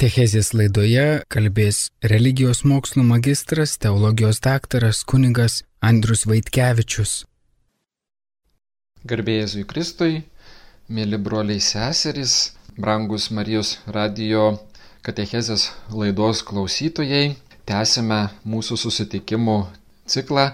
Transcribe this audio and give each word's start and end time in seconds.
Katechezės 0.00 0.54
laidoje 0.56 1.02
kalbės 1.28 1.78
religijos 2.08 2.62
mokslų 2.64 3.02
magistras, 3.04 3.74
teologijos 3.76 4.38
daktaras 4.40 5.02
kuningas 5.04 5.58
Andrius 5.84 6.22
Vaitkevičius. 6.24 7.10
Garbėjai 9.04 9.66
Kristui, 9.68 10.22
mėly 10.88 11.18
broliai 11.20 11.60
seserys, 11.60 12.54
brangus 12.80 13.28
Marijos 13.28 13.74
radio 13.92 14.46
katechezės 15.04 15.66
laidos 15.92 16.40
klausytojai, 16.48 17.36
tęsime 17.68 18.22
mūsų 18.48 18.80
susitikimų 18.86 19.58
ciklą 20.08 20.46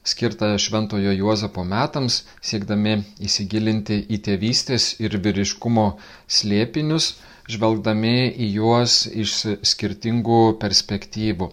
skirtą 0.00 0.54
Šventojo 0.56 1.12
Juozapo 1.12 1.60
metams, 1.60 2.22
siekdami 2.40 3.02
įsigilinti 3.20 4.00
į 4.08 4.22
tėvystės 4.30 4.94
ir 5.04 5.20
vyriškumo 5.20 5.90
slėpinius 6.24 7.12
žvelgdami 7.50 8.32
į 8.40 8.48
juos 8.56 9.04
iš 9.10 9.34
skirtingų 9.66 10.56
perspektyvų. 10.60 11.50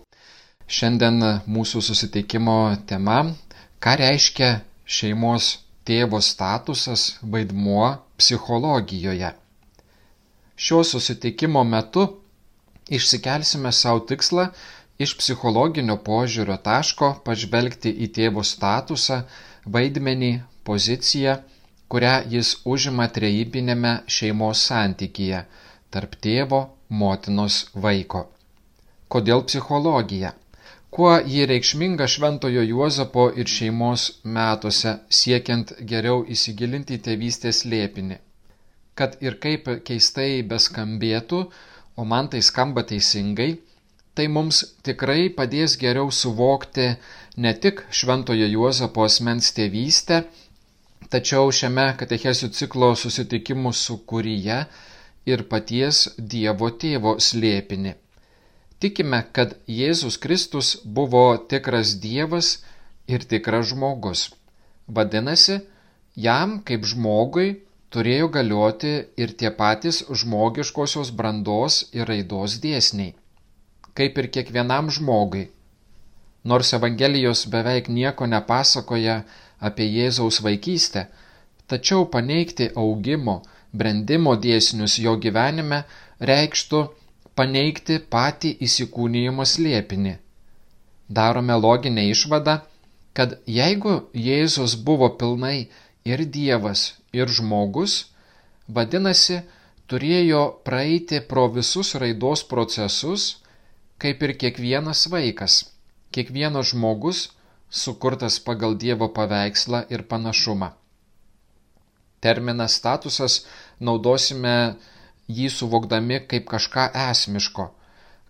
Šiandien 0.72 1.20
mūsų 1.52 1.82
susitikimo 1.84 2.78
tema- 2.88 3.18
ką 3.84 3.96
reiškia 4.00 4.52
šeimos 4.86 5.58
tėvo 5.86 6.22
statusas 6.22 7.18
vaidmuo 7.22 7.98
psichologijoje. 8.18 9.34
Šio 10.56 10.84
susitikimo 10.84 11.64
metu 11.64 12.06
išsikelsime 12.98 13.72
savo 13.72 14.06
tikslą 14.12 14.52
iš 15.00 15.16
psichologinio 15.18 15.98
požiūrio 16.08 16.58
taško 16.62 17.10
pažvelgti 17.26 17.92
į 18.06 18.08
tėvo 18.18 18.44
statusą, 18.46 19.24
vaidmenį, 19.66 20.32
poziciją, 20.64 21.40
kurią 21.92 22.14
jis 22.36 22.54
užima 22.66 23.08
trejybinėme 23.18 23.94
šeimos 24.08 24.62
santykyje 24.70 25.42
tarp 25.92 26.16
tėvo, 26.24 26.62
motinos, 26.90 27.66
vaiko. 27.86 28.26
Kodėl 29.12 29.44
psichologija? 29.48 30.34
Kuo 30.92 31.12
ji 31.34 31.46
reikšminga 31.48 32.08
Šventojo 32.14 32.64
Juozapo 32.68 33.30
ir 33.42 33.48
šeimos 33.48 34.06
metuose 34.38 34.98
siekiant 35.20 35.72
geriau 35.92 36.26
įsigilinti 36.36 36.98
į 36.98 37.04
tėvystės 37.06 37.64
lėpinį? 37.74 38.18
Kad 39.00 39.16
ir 39.24 39.38
kaip 39.44 39.70
keistai 39.88 40.42
beskambėtų, 40.54 41.40
o 41.96 42.08
man 42.14 42.28
tai 42.34 42.42
skamba 42.44 42.84
teisingai, 42.90 43.50
tai 44.16 44.28
mums 44.28 44.60
tikrai 44.84 45.30
padės 45.38 45.78
geriau 45.80 46.12
suvokti 46.12 46.90
ne 47.38 47.54
tik 47.64 47.86
Šventojo 48.00 48.48
Juozapo 48.52 49.08
asmens 49.08 49.52
tėvystę, 49.56 50.26
tačiau 51.12 51.52
šiame 51.56 51.88
katechesių 52.00 52.52
ciklo 52.56 52.92
susitikimų 53.00 53.72
sukūryje 53.86 54.60
ir 55.26 55.44
paties 55.52 56.08
Dievo 56.18 56.70
tėvo 56.84 57.18
slėpinį. 57.22 57.96
Tikime, 58.82 59.20
kad 59.36 59.58
Jėzus 59.70 60.18
Kristus 60.18 60.76
buvo 60.84 61.26
tikras 61.52 61.94
Dievas 62.02 62.56
ir 63.08 63.26
tikras 63.34 63.70
žmogus. 63.72 64.32
Vadinasi, 64.88 65.60
jam 66.16 66.58
kaip 66.66 66.88
žmogui 66.90 67.62
turėjo 67.94 68.32
galioti 68.34 68.94
ir 69.22 69.36
tie 69.38 69.52
patys 69.62 70.02
žmogiškosios 70.10 71.12
brandos 71.14 71.84
ir 71.94 72.10
raidos 72.10 72.58
dėsniai. 72.64 73.14
Kaip 73.94 74.18
ir 74.18 74.32
kiekvienam 74.34 74.90
žmogui. 74.90 75.50
Nors 76.44 76.74
Evangelijos 76.74 77.46
beveik 77.54 77.90
nieko 77.92 78.26
nepasakoja 78.26 79.22
apie 79.62 79.86
Jėzaus 79.86 80.40
vaikystę, 80.42 81.06
tačiau 81.70 82.08
paneigti 82.10 82.72
augimo, 82.76 83.44
brendimo 83.72 84.36
dėsnius 84.46 84.98
jo 85.00 85.16
gyvenime 85.26 85.84
reikštų 86.30 86.82
paneigti 87.40 88.00
patį 88.16 88.52
įsikūnijimo 88.68 89.46
slėpinį. 89.54 90.18
Darome 91.20 91.56
loginę 91.66 92.06
išvadą, 92.12 92.60
kad 93.14 93.38
jeigu 93.48 93.96
Jėzus 94.28 94.76
buvo 94.90 95.10
pilnai 95.22 95.70
ir 96.08 96.24
Dievas, 96.38 96.84
ir 97.12 97.28
žmogus, 97.28 97.98
vadinasi, 98.68 99.42
turėjo 99.92 100.44
praeiti 100.68 101.20
pro 101.32 101.48
visus 101.52 101.96
raidos 102.04 102.44
procesus, 102.48 103.28
kaip 104.00 104.24
ir 104.24 104.36
kiekvienas 104.44 105.08
vaikas, 105.12 105.64
kiekvienas 106.16 106.72
žmogus, 106.72 107.30
sukurtas 107.70 108.40
pagal 108.40 108.78
Dievo 108.80 109.12
paveikslą 109.16 109.86
ir 109.92 110.08
panašumą 110.14 110.72
terminą 112.22 112.68
statusas 112.70 113.42
naudosime 113.80 114.56
jį 115.38 115.50
suvokdami 115.58 116.22
kaip 116.32 116.48
kažką 116.54 116.88
esmiško, 117.10 117.68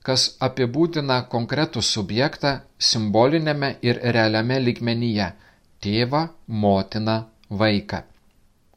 kas 0.07 0.28
apibūdina 0.47 1.22
konkretų 1.34 1.84
subjektą 1.85 2.53
simbolinėme 2.91 3.75
ir 3.81 4.02
realiame 4.18 4.59
ligmenyje- 4.59 5.31
tėvą, 5.84 6.28
motiną, 6.47 7.18
vaiką. 7.50 8.03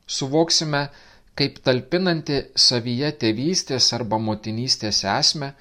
Suvoksime 0.07 0.89
kaip 1.39 1.59
talpinanti 1.67 2.41
savyje 2.67 3.11
tėvystės 3.23 3.93
arba 3.97 4.19
motinystės 4.19 5.05
esmę, 5.19 5.53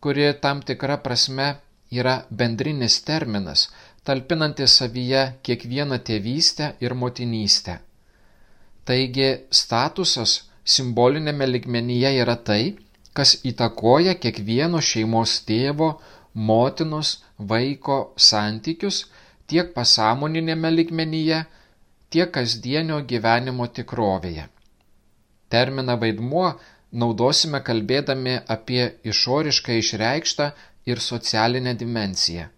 kuri 0.00 0.28
tam 0.40 0.62
tikra 0.62 0.98
prasme 1.02 1.48
yra 1.90 2.16
bendrinis 2.30 3.00
terminas, 3.08 3.68
talpinanti 4.04 4.66
savyje 4.66 5.22
kiekvieną 5.42 5.98
tėvystę 5.98 6.72
ir 6.80 6.94
motinystę. 6.94 7.80
Taigi 8.86 9.30
statusas 9.50 10.34
simbolinėme 10.74 11.46
ligmenyje 11.50 12.12
yra 12.22 12.36
tai, 12.48 12.76
kas 13.16 13.32
įtakoja 13.50 14.14
kiekvieno 14.22 14.82
šeimos 14.90 15.40
tėvo, 15.48 15.88
motinos, 16.50 17.16
vaiko 17.38 17.98
santykius 18.28 19.04
tiek 19.50 19.72
pasąmoninėme 19.74 20.70
ligmenyje, 20.74 21.44
tiek 22.10 22.30
kasdienio 22.34 23.00
gyvenimo 23.12 23.66
tikrovėje. 23.78 24.46
Terminą 25.50 25.96
vaidmuo 26.02 26.46
naudosime 27.02 27.60
kalbėdami 27.66 28.38
apie 28.56 28.82
išoriškai 29.12 29.78
išreikštą 29.82 30.50
ir 30.90 31.02
socialinę 31.02 31.74
dimenciją. 31.78 32.48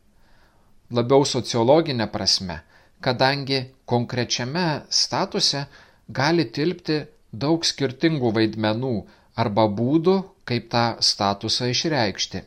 Labiau 0.97 1.25
sociologinė 1.28 2.06
prasme, 2.12 2.62
kadangi 3.05 3.61
konkrečiame 3.84 4.67
statuse 5.00 5.67
gali 6.09 6.49
tilpti 6.49 7.03
daug 7.33 7.65
skirtingų 7.65 8.33
vaidmenų 8.35 8.95
arba 9.39 9.69
būdų, 9.69 10.19
kaip 10.49 10.69
tą 10.73 10.85
statusą 11.05 11.69
išreikšti. 11.73 12.43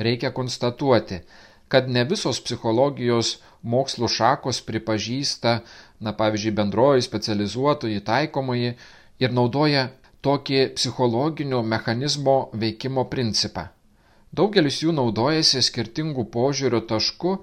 Reikia 0.00 0.30
konstatuoti, 0.32 1.20
kad 1.68 1.88
ne 1.90 2.04
visos 2.08 2.40
psichologijos 2.40 3.38
mokslo 3.62 4.08
šakos 4.08 4.62
pripažįsta, 4.66 5.60
na 6.00 6.12
pavyzdžiui, 6.16 6.54
bendroji, 6.56 7.04
specializuotoji, 7.04 8.00
taikomoji 8.06 8.76
ir 9.20 9.34
naudoja 9.36 9.90
tokį 10.24 10.62
psichologinio 10.78 11.60
mechanizmo 11.62 12.38
veikimo 12.62 13.04
principą. 13.12 13.68
Daugelis 14.32 14.78
jų 14.84 14.94
naudojasi 14.94 15.60
skirtingų 15.66 16.28
požiūrio 16.32 16.80
taškų 16.86 17.34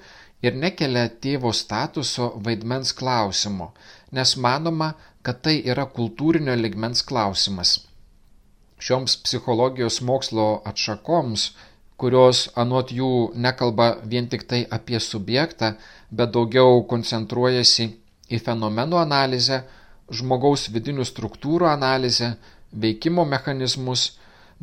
ir 0.45 0.55
nekelia 0.55 1.07
tėvo 1.23 1.51
statuso 1.53 2.31
vaidmens 2.45 2.93
klausimo, 2.95 3.73
nes 4.11 4.35
manoma, 4.37 4.93
kad 5.27 5.41
tai 5.43 5.57
yra 5.67 5.83
kultūrinio 5.91 6.53
ligmens 6.55 7.01
klausimas. 7.03 7.71
Šioms 8.79 9.17
psichologijos 9.25 9.97
mokslo 10.09 10.45
atšakoms, 10.69 11.49
kurios 11.99 12.45
anot 12.63 12.93
jų 12.95 13.09
nekalba 13.45 13.87
vien 14.13 14.29
tik 14.31 14.45
tai 14.47 14.61
apie 14.77 15.01
subjektą, 15.03 15.73
bet 16.15 16.31
daugiau 16.31 16.79
koncentruojasi 16.93 17.89
į 18.31 18.39
fenomenų 18.45 19.01
analizę, 19.01 19.59
žmogaus 20.07 20.69
vidinių 20.71 21.03
struktūrų 21.11 21.67
analizę, 21.73 22.37
veikimo 22.71 23.27
mechanizmus, 23.27 24.13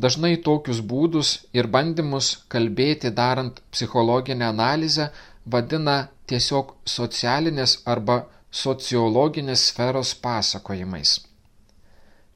dažnai 0.01 0.39
tokius 0.49 0.81
būdus 0.81 1.35
ir 1.53 1.69
bandymus 1.77 2.39
kalbėti 2.49 3.13
darant 3.13 3.61
psichologinę 3.75 4.49
analizę 4.49 5.11
vadina 5.45 6.07
tiesiog 6.31 6.73
socialinės 6.89 7.83
arba 7.85 8.23
sociologinės 8.55 9.63
sferos 9.71 10.13
pasakojimais. 10.25 11.13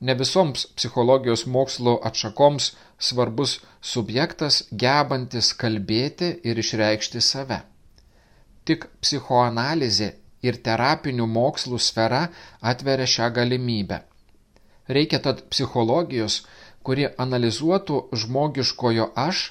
Ne 0.00 0.14
visoms 0.18 0.64
psichologijos 0.78 1.44
mokslo 1.56 1.94
atšakoms 2.10 2.66
svarbus 3.08 3.52
subjektas 3.92 4.58
gebantis 4.82 5.52
kalbėti 5.62 6.32
ir 6.50 6.58
išreikšti 6.62 7.22
save. 7.28 7.60
Tik 8.66 8.88
psichoanalizė 9.02 10.10
ir 10.48 10.60
terapinių 10.68 11.26
mokslų 11.38 11.80
sfera 11.86 12.24
atveria 12.72 13.06
šią 13.14 13.30
galimybę. 13.38 14.02
Reikia 14.98 15.22
tad 15.24 15.46
psichologijos, 15.52 16.42
kuri 16.82 17.08
analizuotų 17.26 18.04
žmogiškojo 18.22 19.10
aš 19.28 19.48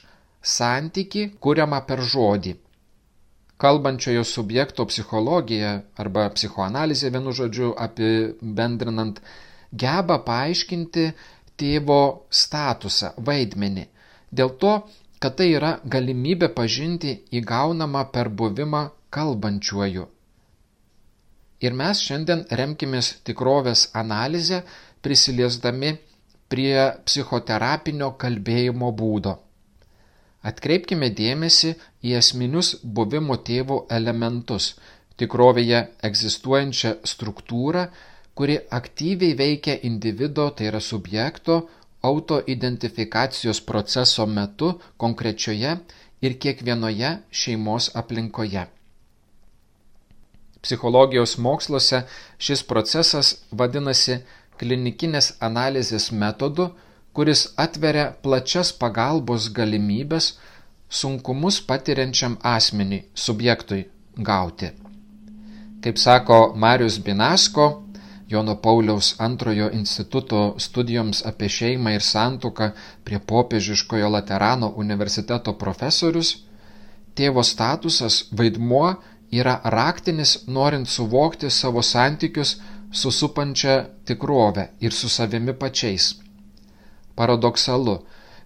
santyki 0.58 1.28
kuriamą 1.44 1.84
per 1.90 2.04
žodį 2.14 2.58
kalbančiojo 3.58 4.24
subjekto 4.24 4.86
psichologija 4.92 5.74
arba 5.98 6.30
psichoanalizė 6.36 7.12
vienu 7.16 7.34
žodžiu 7.34 7.74
apibendrinant 7.88 9.22
geba 9.74 10.20
paaiškinti 10.28 11.12
tėvo 11.58 12.02
statusą, 12.30 13.16
vaidmenį, 13.18 13.88
Dėl 14.32 14.52
to, 14.60 14.74
kad 15.24 15.38
tai 15.40 15.48
yra 15.56 15.78
galimybė 15.96 16.50
pažinti 16.56 17.14
įgaunamą 17.40 18.04
per 18.12 18.30
buvimą 18.30 18.84
kalbančiuoju. 19.10 20.06
Ir 21.66 21.74
mes 21.74 22.02
šiandien 22.06 22.44
remkimės 22.60 23.16
tikrovės 23.26 23.88
analizę, 24.02 24.62
prisiliesdami 25.02 25.96
prie 26.52 26.76
psichoterapinio 27.08 28.12
kalbėjimo 28.24 28.92
būdo. 29.00 29.38
Atkreipkime 30.48 31.10
dėmesį 31.20 31.74
į 32.08 32.14
esminius 32.20 32.76
buvimo 32.98 33.38
tėvo 33.50 33.80
elementus- 34.00 34.76
tikrovėje 35.20 35.80
egzistuojančią 36.10 36.92
struktūrą, 37.12 37.88
kuri 38.38 38.58
aktyviai 38.80 39.34
veikia 39.34 39.76
individo, 39.90 40.50
tai 40.56 40.68
yra 40.72 40.80
subjekto, 40.80 41.56
autoidentifikacijos 42.10 43.62
proceso 43.62 44.26
metu 44.26 44.80
konkrečioje 44.98 45.78
ir 46.22 46.40
kiekvienoje 46.44 47.12
šeimos 47.32 47.90
aplinkoje. 48.02 48.68
Psichologijos 50.62 51.38
moksluose 51.38 52.04
šis 52.38 52.64
procesas 52.64 53.36
vadinasi 53.52 54.22
klinikinės 54.60 55.34
analizės 55.48 56.12
metodu, 56.12 56.72
kuris 57.18 57.48
atveria 57.58 58.10
plačias 58.22 58.70
pagalbos 58.82 59.48
galimybės 59.60 60.26
sunkumus 61.00 61.56
patiriančiam 61.70 62.36
asmeniui, 62.46 63.00
subjektui 63.14 63.80
gauti. 64.28 64.70
Kaip 65.82 65.98
sako 65.98 66.38
Marius 66.56 67.00
Binasko, 67.08 67.66
Jono 68.30 68.56
Pauliaus 68.62 69.16
antrojo 69.28 69.70
instituto 69.80 70.42
studijoms 70.60 71.24
apie 71.32 71.50
šeimą 71.56 71.96
ir 71.96 72.06
santuką 72.06 72.70
prie 73.08 73.20
popiežiškojo 73.32 74.12
Laterano 74.14 74.70
universiteto 74.86 75.56
profesorius, 75.64 76.36
tėvo 77.16 77.42
statusas, 77.42 78.20
vaidmuo 78.32 78.94
yra 79.42 79.58
raktinis 79.78 80.38
norint 80.60 80.94
suvokti 80.94 81.50
savo 81.50 81.82
santykius 81.82 82.58
su 82.92 83.12
supančia 83.12 83.82
tikrove 84.06 84.70
ir 84.80 84.94
su 84.94 85.10
savimi 85.10 85.58
pačiais. 85.66 86.27
Paradoksalu, 87.18 87.98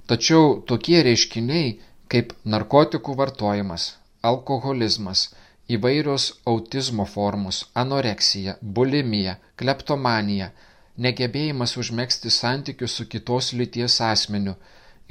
tačiau 0.08 0.62
tokie 0.68 1.02
reiškiniai 1.08 1.78
kaip 2.12 2.34
narkotikų 2.54 3.16
vartojimas, 3.20 3.88
alkoholizmas, 4.24 5.30
įvairios 5.72 6.28
autizmo 6.52 7.06
formos, 7.08 7.66
anoreksija, 7.84 8.58
bulimija, 8.62 9.38
kleptomanija, 9.60 10.52
negebėjimas 10.98 11.78
užmėgsti 11.80 12.32
santykių 12.36 12.88
su 12.92 13.08
kitos 13.12 13.52
lyties 13.54 14.00
asmeniu 14.04 14.56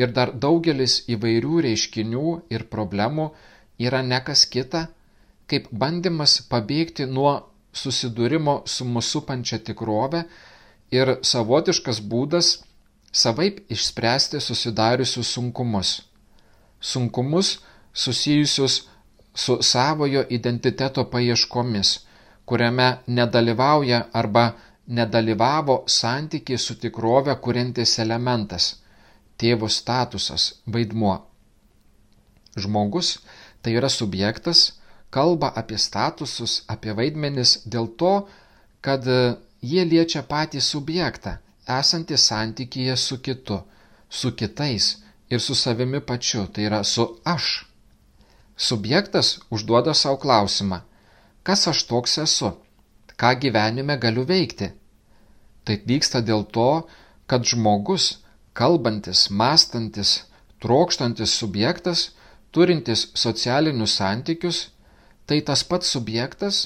ir 0.00 0.12
dar 0.16 0.32
daugelis 0.44 1.00
įvairių 1.14 1.60
reiškinių 1.66 2.34
ir 2.54 2.66
problemų 2.74 3.30
yra 3.86 4.02
nekas 4.06 4.44
kita, 4.54 4.86
kaip 5.50 5.68
bandymas 5.72 6.40
pabėgti 6.52 7.06
nuo 7.08 7.32
susidūrimo 7.72 8.60
su 8.66 8.86
mūsų 8.86 9.24
pančia 9.28 9.58
tikrove 9.66 10.24
ir 10.94 11.16
savotiškas 11.32 12.00
būdas 12.12 12.52
savaip 13.12 13.60
išspręsti 13.70 14.40
susidariusius 14.40 15.32
sunkumus. 15.32 16.02
Sunkumus 16.80 17.58
susijusius 17.92 18.88
su 19.34 19.58
savojo 19.62 20.24
identiteto 20.30 21.04
paieškomis, 21.10 21.98
kuriame 22.44 22.98
nedalyvauja 23.06 24.02
arba 24.12 24.52
nedalyvavo 24.86 25.84
santykiai 25.86 26.58
su 26.58 26.74
tikrove 26.74 27.34
kuriantis 27.40 27.98
elementas- 27.98 28.74
tėvo 29.40 29.68
statusas, 29.68 30.54
vaidmuo. 30.66 31.16
Žmogus, 32.56 33.18
tai 33.62 33.72
yra 33.78 33.88
subjektas, 33.88 34.72
kalba 35.10 35.52
apie 35.56 35.78
statusus, 35.78 36.62
apie 36.68 36.92
vaidmenis 36.92 37.62
dėl 37.66 37.88
to, 37.96 38.28
kad 38.80 39.04
jie 39.60 39.84
liečia 39.84 40.22
patį 40.22 40.60
subjektą, 40.60 41.38
esantį 41.78 42.16
santykyje 42.18 42.96
su 42.96 43.18
kitu, 43.26 43.60
su 44.08 44.32
kitais 44.38 44.96
ir 45.30 45.40
su 45.40 45.54
savimi 45.54 46.00
pačiu, 46.00 46.46
tai 46.46 46.66
yra 46.68 46.82
su 46.84 47.06
aš. 47.24 47.66
Subjektas 48.56 49.38
užduoda 49.50 49.94
savo 49.94 50.18
klausimą, 50.24 50.80
kas 51.42 51.66
aš 51.70 51.84
toks 51.90 52.18
esu, 52.24 52.50
ką 53.20 53.30
gyvenime 53.42 53.96
galiu 54.02 54.24
veikti. 54.28 54.72
Taip 55.64 55.86
vyksta 55.88 56.20
dėl 56.24 56.44
to, 56.56 56.70
kad 57.30 57.46
žmogus, 57.46 58.18
kalbantis, 58.52 59.28
mąstantis, 59.30 60.10
trokštantis 60.60 61.36
subjektas, 61.40 62.10
turintis 62.50 63.06
socialinius 63.14 63.94
santykius, 64.00 64.58
tai 65.26 65.40
tas 65.46 65.62
pats 65.64 65.92
subjektas, 65.94 66.56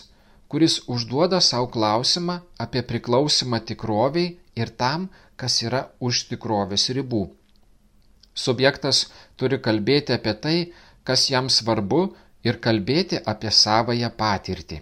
kuris 0.48 0.80
užduoda 0.88 1.40
savo 1.40 1.68
klausimą 1.74 2.40
apie 2.64 2.82
priklausimą 2.90 3.60
tikroviai 3.68 4.32
ir 4.56 4.70
tam, 4.82 5.08
kas 5.36 5.60
yra 5.66 5.82
už 6.00 6.26
tikrovės 6.30 6.88
ribų. 6.96 7.24
Subjektas 8.34 9.04
turi 9.38 9.60
kalbėti 9.66 10.14
apie 10.16 10.34
tai, 10.46 10.56
kas 11.06 11.28
jam 11.30 11.50
svarbu 11.50 12.02
ir 12.48 12.58
kalbėti 12.66 13.20
apie 13.32 13.50
savoją 13.50 14.10
patirtį. 14.18 14.80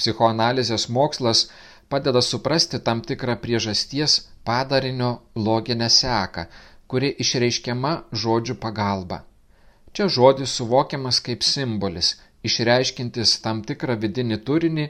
Psichoanalizės 0.00 0.88
mokslas 0.88 1.48
padeda 1.92 2.22
suprasti 2.22 2.78
tam 2.86 3.02
tikrą 3.08 3.36
priežasties 3.42 4.20
padarinio 4.44 5.10
loginę 5.34 5.88
seką, 5.90 6.46
kuri 6.90 7.10
išreiškiama 7.24 7.92
žodžių 8.22 8.56
pagalba. 8.62 9.24
Čia 9.92 10.06
žodis 10.16 10.54
suvokiamas 10.58 11.18
kaip 11.26 11.42
simbolis, 11.46 12.14
išreiškintis 12.46 13.34
tam 13.44 13.62
tikrą 13.66 13.98
vidinį 14.04 14.38
turinį, 14.46 14.86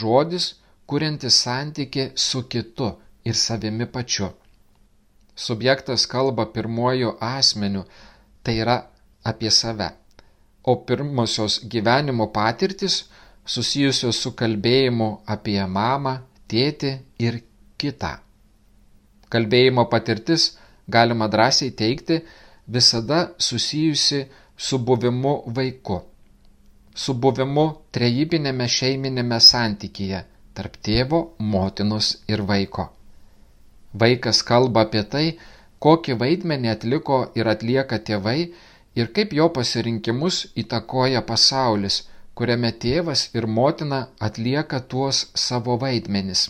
žodis, 0.00 0.50
kuriantis 0.86 1.36
santyki 1.44 2.10
su 2.14 2.42
kitu 2.48 2.88
ir 3.24 3.34
savimi 3.34 3.86
pačiu. 3.86 4.28
Subjektas 5.36 6.06
kalba 6.06 6.46
pirmuoju 6.52 7.16
asmeniu, 7.20 7.84
tai 8.42 8.58
yra 8.62 8.76
apie 9.24 9.50
save, 9.50 9.88
o 10.62 10.76
pirmosios 10.86 11.60
gyvenimo 11.72 12.26
patirtis 12.32 13.04
susijusios 13.46 14.20
su 14.22 14.32
kalbėjimu 14.40 15.08
apie 15.34 15.60
mamą, 15.66 16.14
tėtį 16.48 16.92
ir 17.26 17.40
kitą. 17.80 18.12
Kalbėjimo 19.32 19.88
patirtis, 19.90 20.52
galima 20.88 21.28
drąsiai 21.28 21.72
teikti, 21.80 22.20
visada 22.68 23.20
susijusi 23.38 24.20
su 24.56 24.78
buvimu 24.78 25.34
vaiku, 25.56 25.98
su 26.94 27.14
buvimu 27.14 27.66
trejybinėme 27.96 28.68
šeiminėme 28.76 29.40
santykyje 29.40 30.22
tarp 30.54 30.76
tėvo, 30.86 31.20
motinos 31.38 32.10
ir 32.30 32.42
vaiko. 32.50 32.88
Vaikas 34.02 34.42
kalba 34.50 34.84
apie 34.86 35.02
tai, 35.14 35.26
kokį 35.84 36.16
vaidmenį 36.22 36.70
atliko 36.72 37.20
ir 37.38 37.50
atlieka 37.54 37.98
tėvai 38.08 38.38
ir 39.00 39.12
kaip 39.16 39.34
jo 39.38 39.48
pasirinkimus 39.58 40.40
įtakoja 40.62 41.22
pasaulis, 41.30 42.02
kuriame 42.34 42.72
tėvas 42.84 43.28
ir 43.38 43.46
motina 43.58 44.00
atlieka 44.28 44.80
tuos 44.92 45.24
savo 45.46 45.76
vaidmenis. 45.84 46.48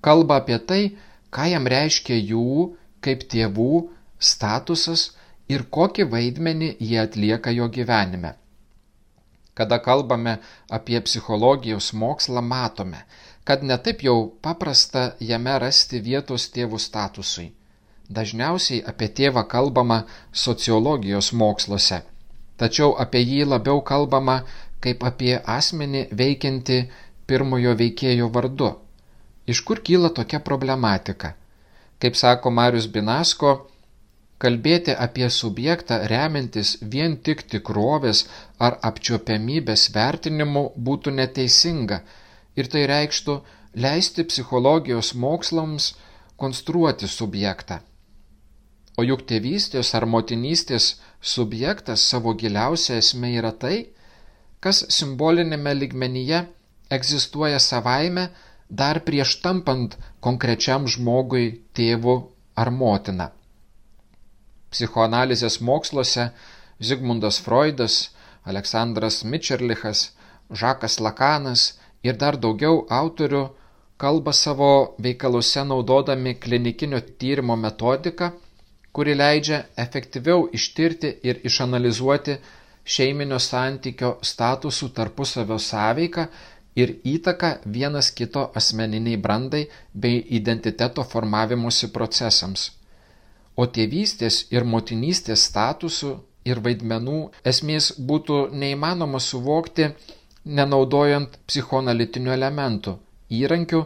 Kalba 0.00 0.40
apie 0.42 0.58
tai, 0.70 0.82
ką 1.34 1.48
jam 1.52 1.66
reiškia 1.74 2.16
jų, 2.32 2.74
kaip 3.04 3.24
tėvų, 3.32 3.72
statusas 4.18 5.08
ir 5.52 5.64
kokį 5.76 6.08
vaidmenį 6.12 6.70
jie 6.90 7.00
atlieka 7.02 7.52
jo 7.58 7.68
gyvenime. 7.76 8.34
Kada 9.58 9.78
kalbame 9.82 10.36
apie 10.70 11.00
psichologijos 11.02 11.90
mokslą, 11.92 12.42
matome, 12.42 13.00
kad 13.44 13.64
netaip 13.70 14.04
jau 14.06 14.18
paprasta 14.46 15.02
jame 15.30 15.54
rasti 15.58 15.98
vietos 16.08 16.44
tėvų 16.54 16.78
statusui. 16.84 17.48
Dažniausiai 18.18 18.84
apie 18.92 19.08
tėvą 19.20 19.42
kalbama 19.54 19.98
sociologijos 20.44 21.32
moksluose, 21.40 21.98
tačiau 22.60 22.94
apie 23.04 23.24
jį 23.24 23.48
labiau 23.54 23.82
kalbama 23.90 24.36
kaip 24.84 25.02
apie 25.10 25.34
asmenį 25.56 26.04
veikianti 26.20 26.78
pirmojo 27.26 27.74
veikėjo 27.82 28.30
vardu. 28.36 28.70
Iš 29.50 29.64
kur 29.66 29.82
kyla 29.84 30.12
tokia 30.20 30.40
problematika? 30.50 31.34
Kaip 31.98 32.16
sako 32.16 32.54
Marius 32.54 32.86
Binasko, 32.86 33.52
kalbėti 34.42 34.94
apie 35.06 35.28
subjektą 35.34 35.98
remiantis 36.12 36.76
vien 36.94 37.16
tik 37.26 37.42
tikrovės 37.52 38.24
ar 38.66 38.78
apčiopiamybės 38.90 39.88
vertinimu 39.94 40.64
būtų 40.88 41.14
neteisinga 41.20 42.00
ir 42.60 42.70
tai 42.72 42.86
reikštų 42.90 43.38
leisti 43.84 44.24
psichologijos 44.30 45.12
mokslams 45.14 45.92
konstruoti 46.36 47.10
subjektą. 47.10 47.80
O 48.98 49.04
juk 49.06 49.22
tėvystės 49.30 49.92
ar 49.94 50.06
motinystės 50.10 50.86
subjektas 51.34 52.02
savo 52.10 52.34
giliausia 52.34 52.98
esmė 53.02 53.34
yra 53.38 53.52
tai, 53.64 53.76
kas 54.60 54.82
simbolinėme 54.94 55.74
ligmenyje 55.82 56.44
egzistuoja 56.90 57.60
savaime 57.62 58.28
dar 58.68 59.00
prieš 59.06 59.38
tampant 59.44 59.94
konkrečiam 60.20 60.86
žmogui 60.90 61.46
tėvu 61.78 62.16
ar 62.58 62.70
motina. 62.74 63.30
Psichoanalizės 64.70 65.60
moksluose 65.64 66.30
Zigmundas 66.80 67.38
Freudas, 67.44 68.10
Aleksandras 68.44 69.24
Mičerlichas, 69.24 70.10
Žakas 70.50 70.98
Lakanas 71.00 71.62
ir 72.02 72.16
dar 72.16 72.36
daugiau 72.36 72.84
autorių 72.88 73.42
kalba 73.98 74.32
savo 74.32 74.70
veikaluose 75.04 75.64
naudodami 75.64 76.34
klinikinio 76.34 77.00
tyrimo 77.20 77.56
metodiką, 77.56 78.30
kuri 78.92 79.14
leidžia 79.18 79.64
efektyviau 79.84 80.46
ištirti 80.58 81.10
ir 81.30 81.40
išanalizuoti 81.50 82.38
šeiminio 82.96 83.38
santykio 83.42 84.14
statusų 84.30 84.88
tarpusavio 84.96 85.58
sąveiką 85.58 86.26
ir 86.82 86.94
įtaką 87.14 87.52
vienas 87.76 88.10
kito 88.20 88.48
asmeniniai 88.60 89.20
brandai 89.26 89.66
bei 89.94 90.22
identiteto 90.40 91.04
formavimusi 91.04 91.92
procesams. 91.92 92.70
O 93.58 93.66
tėvystės 93.66 94.44
ir 94.54 94.66
motinystės 94.72 95.48
statusų 95.50 96.12
ir 96.48 96.62
vaidmenų 96.64 97.18
esmės 97.52 97.90
būtų 98.10 98.38
neįmanoma 98.62 99.20
suvokti, 99.20 99.90
nenaudojant 100.58 101.34
psichoanalitinių 101.50 102.34
elementų, 102.36 102.94
įrankių, 103.40 103.82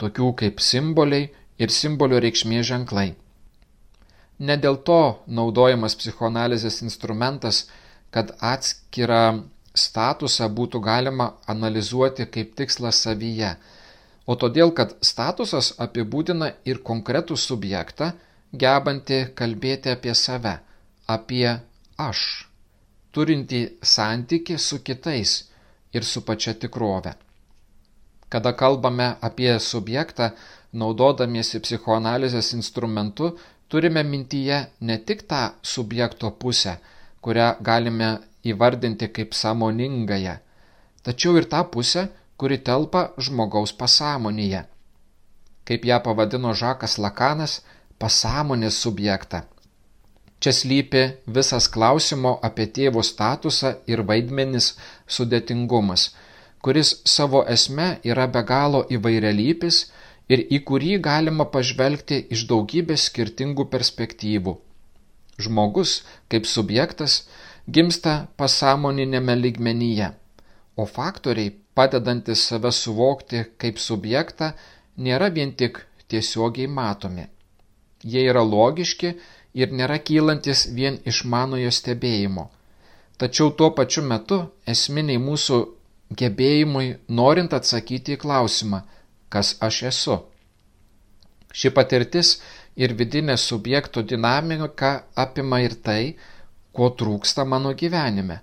tokių 0.00 0.30
kaip 0.42 0.62
simboliai 0.62 1.28
ir 1.58 1.74
simbolio 1.74 2.22
reikšmės 2.22 2.68
ženklai. 2.70 3.08
Ne 4.38 4.56
dėl 4.58 4.78
to 4.86 5.00
naudojamas 5.26 5.98
psichoanalizės 5.98 6.80
instrumentas 6.86 7.66
kad 8.12 8.34
atskirą 8.44 9.42
statusą 9.74 10.48
būtų 10.52 10.82
galima 10.84 11.30
analizuoti 11.48 12.26
kaip 12.34 12.52
tikslą 12.58 12.92
savyje, 12.92 13.54
o 14.28 14.36
todėl, 14.36 14.72
kad 14.76 14.92
statusas 15.00 15.72
apibūdina 15.80 16.52
ir 16.68 16.82
konkretų 16.84 17.38
subjektą, 17.40 18.12
gebantį 18.52 19.18
kalbėti 19.34 19.92
apie 19.92 20.14
save, 20.14 20.58
apie 21.08 21.48
aš, 21.98 22.22
turinti 23.12 23.62
santyki 23.82 24.58
su 24.58 24.82
kitais 24.84 25.36
ir 25.92 26.04
su 26.04 26.22
pačia 26.24 26.54
tikrove. 26.54 27.14
Kada 28.32 28.52
kalbame 28.56 29.14
apie 29.20 29.58
subjektą, 29.60 30.30
naudodamiesi 30.72 31.60
psichoanalizės 31.60 32.54
instrumentu, 32.56 33.34
turime 33.68 34.02
mintyje 34.04 34.58
ne 34.80 34.96
tik 34.98 35.26
tą 35.28 35.42
subjekto 35.62 36.30
pusę, 36.30 36.78
kurią 37.20 37.48
galime 37.60 38.18
įvardinti 38.44 39.08
kaip 39.16 39.36
sąmoningąją, 39.36 40.36
tačiau 41.04 41.36
ir 41.36 41.48
tą 41.52 41.64
pusę, 41.64 42.08
kuri 42.36 42.58
telpa 42.58 43.02
žmogaus 43.18 43.72
pasąmonėje. 43.72 44.64
Kaip 45.68 45.84
ją 45.86 46.00
pavadino 46.02 46.54
Žakas 46.54 46.98
Lakanas, 46.98 47.60
pasąmonės 48.02 48.78
subjektą. 48.84 49.42
Čia 50.42 50.52
slypi 50.58 51.02
visas 51.36 51.68
klausimo 51.74 52.32
apie 52.48 52.66
tėvo 52.76 53.02
statusą 53.06 53.70
ir 53.92 54.00
vaidmenis 54.08 54.72
sudėtingumas, 55.16 56.08
kuris 56.64 56.90
savo 57.12 57.42
esme 57.56 57.86
yra 58.10 58.26
be 58.36 58.42
galo 58.48 58.80
įvairialypis 58.96 59.78
ir 60.34 60.42
į 60.56 60.58
kurį 60.68 60.96
galima 61.06 61.46
pažvelgti 61.54 62.18
iš 62.36 62.42
daugybės 62.50 63.06
skirtingų 63.10 63.68
perspektyvų. 63.74 64.56
Žmogus, 65.42 65.92
kaip 66.30 66.48
subjektas, 66.50 67.20
gimsta 67.70 68.14
pasąmoninėme 68.42 69.36
lygmenyje, 69.44 70.10
o 70.76 70.86
faktoriai, 70.96 71.54
padedantis 71.78 72.42
save 72.50 72.74
suvokti 72.74 73.44
kaip 73.62 73.78
subjektą, 73.78 74.50
nėra 74.98 75.30
vien 75.38 75.54
tik 75.54 75.84
tiesiogiai 76.10 76.66
matomi. 76.66 77.28
Jie 78.02 78.24
yra 78.30 78.42
logiški 78.42 79.12
ir 79.54 79.72
nėra 79.78 79.98
kylantis 80.02 80.66
vien 80.76 80.98
iš 81.06 81.22
manojo 81.24 81.70
stebėjimo. 81.70 82.48
Tačiau 83.20 83.52
tuo 83.58 83.70
pačiu 83.76 84.02
metu 84.02 84.40
esminiai 84.66 85.20
mūsų 85.22 85.58
gebėjimui 86.18 86.88
norint 87.20 87.54
atsakyti 87.54 88.16
į 88.16 88.20
klausimą, 88.24 88.82
kas 89.32 89.54
aš 89.68 89.82
esu. 89.92 90.18
Ši 91.52 91.70
patirtis 91.76 92.38
ir 92.76 92.94
vidinė 92.98 93.36
subjekto 93.36 94.02
dinamika 94.02 94.92
apima 95.24 95.60
ir 95.64 95.76
tai, 95.86 96.16
ko 96.72 96.88
trūksta 96.96 97.44
mano 97.44 97.74
gyvenime. 97.76 98.40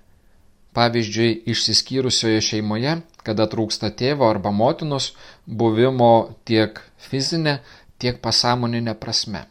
Pavyzdžiui, 0.70 1.40
išsiskyrusioje 1.50 2.42
šeimoje, 2.46 3.00
kada 3.26 3.48
trūksta 3.50 3.90
tėvo 3.98 4.28
arba 4.30 4.52
motinos 4.54 5.10
buvimo 5.44 6.36
tiek 6.46 6.78
fizinė, 7.10 7.56
tiek 8.00 8.20
pasąmoninė 8.24 8.94
prasme. 9.02 9.44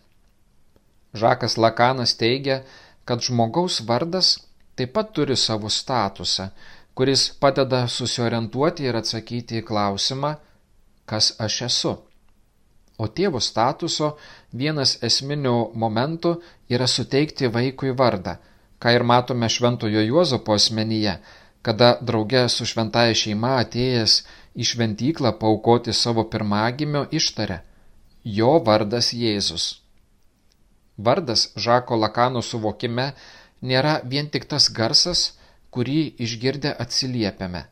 Žakas 1.13 1.57
Lakanas 1.57 2.13
teigia, 2.17 2.61
kad 3.05 3.23
žmogaus 3.25 3.79
vardas 3.89 4.35
taip 4.77 4.93
pat 4.95 5.13
turi 5.13 5.37
savo 5.37 5.69
statusą, 5.69 6.49
kuris 6.97 7.23
padeda 7.41 7.81
susiorientuoti 7.87 8.85
ir 8.89 8.99
atsakyti 8.99 9.61
į 9.61 9.65
klausimą, 9.69 10.35
kas 11.09 11.31
aš 11.45 11.61
esu. 11.69 11.93
O 12.99 13.07
tėvo 13.17 13.39
statuso 13.41 14.09
vienas 14.61 14.97
esminių 15.09 15.55
momentų 15.83 16.33
yra 16.75 16.87
suteikti 16.87 17.49
vaikui 17.55 17.93
vardą, 18.01 18.35
ką 18.81 18.93
ir 18.95 19.05
matome 19.11 19.49
Šventojo 19.49 20.03
Juozapo 20.09 20.57
asmenyje, 20.59 21.15
kada 21.61 21.95
drauge 22.01 22.43
su 22.49 22.67
šventaja 22.67 23.15
šeima 23.21 23.55
atėjęs 23.63 24.19
į 24.55 24.67
šventyklą 24.73 25.33
paukoti 25.41 25.95
savo 26.03 26.27
pirmagimio 26.35 27.07
ištarė– 27.21 27.63
jo 28.38 28.51
vardas 28.67 29.12
Jėzus. 29.13 29.65
Vardas 30.98 31.48
Žako 31.55 31.98
Lakano 32.03 32.41
suvokime 32.43 33.12
nėra 33.62 34.00
vien 34.12 34.27
tik 34.33 34.48
tas 34.51 34.67
garsas, 34.79 35.21
kurį 35.74 36.01
išgirdę 36.25 36.74
atsiliepiame. 36.83 37.63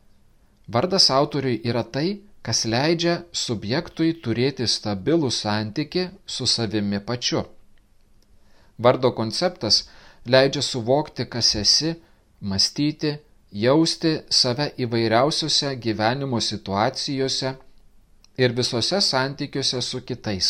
Vardas 0.68 1.10
autoriui 1.10 1.60
yra 1.70 1.84
tai, 1.96 2.08
kas 2.46 2.64
leidžia 2.64 3.14
subjektui 3.44 4.14
turėti 4.24 4.66
stabilų 4.74 5.30
santyki 5.34 6.08
su 6.26 6.46
savimi 6.46 7.00
pačiu. 7.10 7.44
Vardo 8.78 9.10
konceptas 9.12 9.82
leidžia 10.24 10.62
suvokti, 10.62 11.26
kas 11.26 11.54
esi, 11.62 11.94
mąstyti, 12.40 13.16
jausti 13.64 14.12
save 14.40 14.68
įvairiausiose 14.84 15.74
gyvenimo 15.84 16.40
situacijose 16.40 17.56
ir 18.38 18.54
visose 18.54 19.00
santykiuose 19.00 19.82
su 19.82 20.00
kitais. 20.06 20.48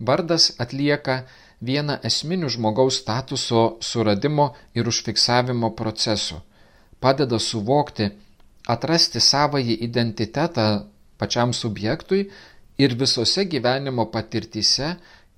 Vardas 0.00 0.50
atlieka 0.64 1.22
vieną 1.62 1.98
esminių 2.08 2.48
žmogaus 2.56 2.98
statuso 3.02 3.62
suradimo 3.80 4.48
ir 4.74 4.88
užfiksavimo 4.90 5.70
procesų, 5.78 6.40
padeda 7.00 7.38
suvokti, 7.38 8.08
atrasti 8.74 9.20
savąjį 9.20 9.76
identitetą 9.86 10.66
pačiam 11.18 11.52
subjektui 11.54 12.24
ir 12.78 12.96
visose 12.98 13.44
gyvenimo 13.46 14.08
patirtyse 14.10 14.94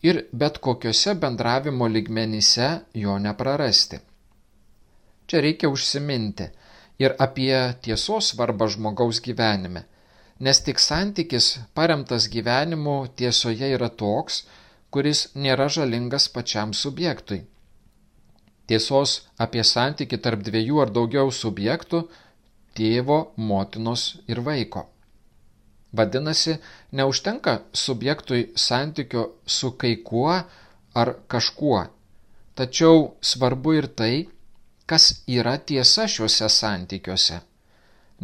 ir 0.08 0.24
bet 0.32 0.58
kokiuose 0.64 1.14
bendravimo 1.20 1.88
ligmenyse 1.88 2.68
jo 3.04 3.18
neprarasti. 3.18 4.00
Čia 5.26 5.40
reikia 5.40 5.68
užsiminti 5.72 6.48
ir 7.00 7.16
apie 7.26 7.56
tiesos 7.84 8.32
svarbą 8.32 8.68
žmogaus 8.68 9.20
gyvenime, 9.24 9.84
nes 10.40 10.60
tik 10.66 10.78
santykis 10.78 11.58
paremtas 11.74 12.28
gyvenimu 12.28 12.96
tiesoje 13.16 13.70
yra 13.76 13.88
toks, 13.88 14.44
kuris 14.90 15.28
nėra 15.34 15.68
žalingas 15.68 16.28
pačiam 16.34 16.72
subjektui. 16.74 17.44
Tiesos 18.66 19.14
apie 19.38 19.62
santyki 19.64 20.18
tarp 20.18 20.42
dviejų 20.46 20.80
ar 20.84 20.90
daugiau 20.90 21.30
subjektų 21.30 22.02
tėvo, 22.74 23.18
motinos 23.36 24.04
ir 24.26 24.40
vaiko. 24.46 24.88
Vadinasi, 25.94 26.56
neužtenka 26.92 27.60
subjektui 27.72 28.48
santykio 28.58 29.28
su 29.46 29.72
kai 29.78 29.96
kuo 30.02 30.32
ar 30.94 31.10
kažkuo, 31.30 31.84
tačiau 32.58 33.14
svarbu 33.22 33.74
ir 33.78 33.86
tai, 33.86 34.14
kas 34.86 35.22
yra 35.30 35.54
tiesa 35.58 36.08
šiuose 36.10 36.48
santykiuose. 36.50 37.40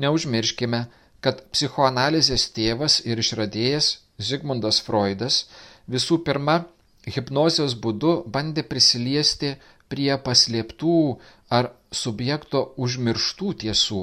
Neužmirškime, 0.03 0.81
kad 1.25 1.43
psichoanalizės 1.53 2.49
tėvas 2.57 3.01
ir 3.05 3.21
išradėjas 3.21 3.99
Zigmundas 4.21 4.81
Freudas 4.85 5.45
visų 5.89 6.21
pirma 6.25 6.63
hipnozijos 7.09 7.75
būdu 7.85 8.15
bandė 8.35 8.65
prisiliesti 8.71 9.55
prie 9.91 10.13
paslėptų 10.25 10.97
ar 11.51 11.73
subjekto 11.91 12.65
užmirštų 12.77 13.53
tiesų. 13.65 14.03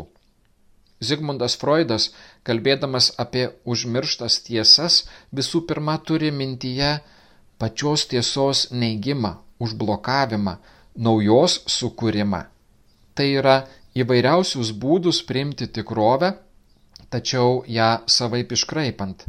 Zigmundas 0.99 1.55
Freudas, 1.61 2.09
kalbėdamas 2.43 3.11
apie 3.21 3.51
užmirštas 3.69 4.39
tiesas, 4.47 5.05
visų 5.31 5.61
pirma 5.69 5.97
turi 6.01 6.31
mintyje 6.33 6.97
pačios 7.61 8.07
tiesos 8.09 8.67
neigimą, 8.71 9.35
užblokavimą, 9.61 10.57
naujos 10.97 11.61
sukūrimą. 11.69 12.41
Tai 13.13 13.27
yra 13.29 13.57
įvairiausius 13.97 14.73
būdus 14.73 15.21
priimti 15.29 15.69
tikrovę, 15.69 16.33
tačiau 17.09 17.63
ją 17.67 17.89
savaip 18.07 18.51
iškraipant. 18.51 19.25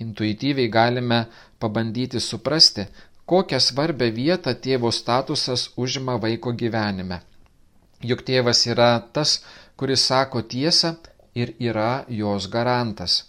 Intuityviai 0.00 0.68
galime 0.68 1.24
pabandyti 1.60 2.20
suprasti, 2.20 2.86
kokią 3.30 3.60
svarbę 3.60 4.10
vietą 4.10 4.54
tėvo 4.64 4.90
statusas 4.92 5.68
užima 5.76 6.16
vaiko 6.22 6.52
gyvenime. 6.62 7.20
Juk 8.10 8.24
tėvas 8.28 8.64
yra 8.72 8.90
tas, 9.12 9.40
kuris 9.76 10.04
sako 10.10 10.42
tiesą 10.42 10.94
ir 11.34 11.52
yra 11.60 12.04
jos 12.08 12.48
garantas. 12.48 13.24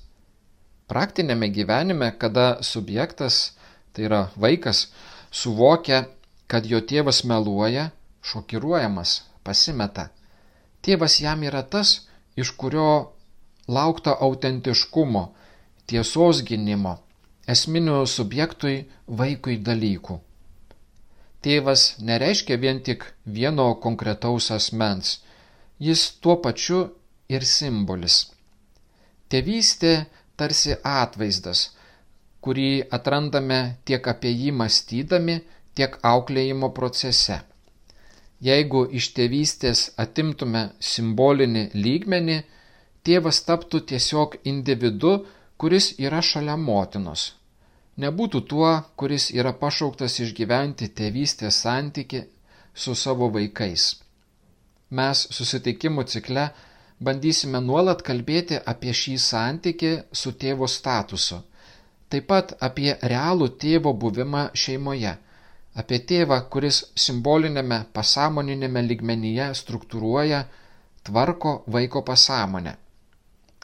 Praktinėme 0.92 1.52
gyvenime, 1.56 2.12
kada 2.22 2.48
subjektas, 2.64 3.54
tai 3.94 4.08
yra 4.08 4.22
vaikas, 4.36 4.88
suvokia, 5.32 6.06
kad 6.48 6.66
jo 6.68 6.82
tėvas 6.84 7.22
meluoja, 7.28 7.92
šokiruojamas, 8.24 9.22
pasimeta. 9.44 10.10
Tėvas 10.84 11.20
jam 11.24 11.44
yra 11.48 11.62
tas, 11.64 12.08
iš 12.36 12.52
kurio 12.60 13.14
laukta 13.68 14.16
autentiškumo, 14.28 15.24
tiesos 15.88 16.42
gynimo, 16.48 16.98
esminių 17.48 18.06
subjektui 18.08 18.86
vaikui 19.08 19.58
dalykų. 19.58 20.20
Tėvas 21.42 21.84
nereiškia 22.06 22.58
vien 22.62 22.82
tik 22.86 23.06
vieno 23.26 23.68
konkretaus 23.84 24.52
asmens, 24.54 25.20
jis 25.80 26.04
tuo 26.22 26.38
pačiu 26.38 26.82
ir 27.30 27.46
simbolis. 27.46 28.28
Tėvystė 29.32 29.94
tarsi 30.38 30.76
atvaizdas, 30.84 31.72
kurį 32.46 32.84
atrandame 32.98 33.62
tiek 33.86 34.08
apie 34.14 34.34
jį 34.34 34.52
mąstydami, 34.60 35.40
tiek 35.74 35.98
auklėjimo 36.04 36.70
procese. 36.78 37.42
Jeigu 38.42 38.88
iš 39.00 39.12
tėvystės 39.18 39.82
atimtume 40.02 40.64
simbolinį 40.82 41.68
lygmenį, 41.74 42.38
tėvas 43.08 43.42
taptų 43.48 43.82
tiesiog 43.92 44.38
individu, 44.52 45.14
kuris 45.58 45.92
yra 46.00 46.22
šalia 46.22 46.58
motinos. 46.58 47.24
Nebūtų 48.02 48.42
tuo, 48.50 48.72
kuris 48.96 49.30
yra 49.36 49.54
pašauktas 49.64 50.20
išgyventi 50.26 50.90
tėvystės 50.98 51.62
santyki 51.66 52.24
su 52.74 52.96
savo 52.96 53.30
vaikais. 53.36 53.88
Mes 54.98 55.26
susitikimų 55.38 56.06
cikle 56.14 56.46
bandysime 57.00 57.62
nuolat 57.64 58.02
kalbėti 58.08 58.60
apie 58.74 58.94
šį 59.02 59.18
santyki 59.18 59.92
su 60.12 60.32
tėvo 60.44 60.68
statusu, 60.68 61.42
taip 62.10 62.28
pat 62.32 62.56
apie 62.60 62.96
realų 63.14 63.52
tėvo 63.62 63.94
buvimą 64.06 64.50
šeimoje 64.64 65.18
apie 65.76 66.00
tėvą, 66.08 66.42
kuris 66.52 66.84
simbolinėme 67.00 67.86
pasąmoninėme 67.96 68.84
ligmenyje 68.88 69.52
struktūruoja, 69.56 70.44
tvarko 71.08 71.62
vaiko 71.68 72.02
pasąmonę. 72.04 72.76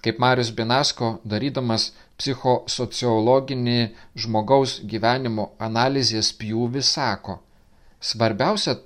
Kaip 0.03 0.19
Marius 0.21 0.51
Binasko, 0.53 1.17
darydamas 1.25 1.91
psichosociologinį 2.21 3.79
žmogaus 4.23 4.77
gyvenimo 4.91 5.51
analizės 5.67 6.29
pjūvį, 6.37 6.83
sako, 6.85 7.39
svarbiausia 7.99 8.77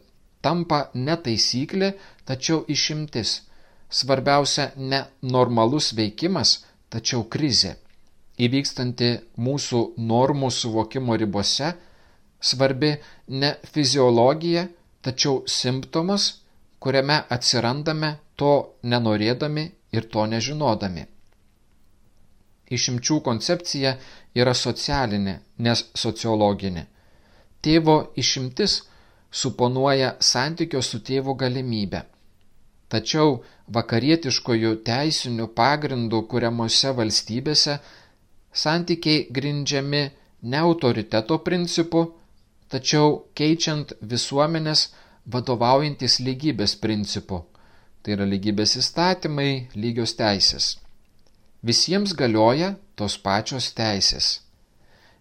tampa 0.41 0.85
ne 0.93 1.15
taisyklė, 1.25 1.93
tačiau 2.25 2.63
išimtis. 2.67 3.41
Svarbiausia 3.91 4.71
ne 4.77 5.01
normalus 5.21 5.91
veikimas, 5.97 6.61
tačiau 6.89 7.25
krizė, 7.33 7.75
įvykstanti 8.39 9.09
mūsų 9.47 9.81
normų 10.11 10.51
suvokimo 10.51 11.17
ribose, 11.19 11.73
svarbi 12.39 12.93
ne 13.27 13.51
fiziologija, 13.73 14.69
tačiau 15.03 15.43
simptomas, 15.47 16.29
kuriame 16.79 17.19
atsirandame 17.35 18.15
to 18.39 18.53
nenorėdami 18.83 19.67
ir 19.91 20.07
to 20.13 20.25
nežinodami. 20.33 21.05
Išimčių 22.71 23.17
koncepcija 23.25 23.97
yra 24.35 24.53
socialinė, 24.55 25.39
nes 25.59 25.83
sociologinė. 26.03 26.85
Tėvo 27.61 27.97
išimtis 28.15 28.77
suponuoja 29.31 30.15
santykio 30.19 30.81
su 30.81 31.01
tėvu 31.03 31.35
galimybę. 31.43 32.05
Tačiau 32.91 33.41
vakarietiškojų 33.75 34.71
teisinių 34.87 35.47
pagrindų 35.55 36.23
kuriamose 36.31 36.91
valstybėse 36.95 37.77
santykiai 38.63 39.27
grindžiami 39.31 40.01
ne 40.51 40.59
autoriteto 40.59 41.37
principu, 41.45 42.03
tačiau 42.71 43.21
keičiant 43.35 43.93
visuomenės 44.01 44.89
vadovaujantis 45.31 46.19
lygybės 46.19 46.75
principu. 46.83 47.45
Tai 48.01 48.15
yra 48.15 48.25
lygybės 48.25 48.77
įstatymai, 48.79 49.67
lygios 49.77 50.15
teisės. 50.17 50.77
Visiems 51.61 52.15
galioja 52.17 52.71
tos 52.97 53.17
pačios 53.21 53.67
teisės. 53.77 54.29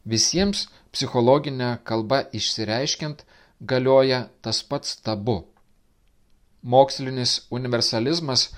Visiems 0.09 0.63
psichologinė 0.95 1.75
kalba 1.85 2.23
išsireiškiant 2.33 3.27
galioja 3.61 4.23
tas 4.41 4.63
pats 4.65 4.97
tabu. 5.05 5.43
Mokslinis 6.63 7.35
universalizmas 7.53 8.49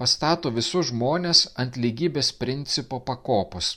pastato 0.00 0.52
visus 0.52 0.90
žmonės 0.90 1.46
ant 1.60 1.76
lygybės 1.76 2.32
principo 2.40 3.00
pakopos. 3.00 3.76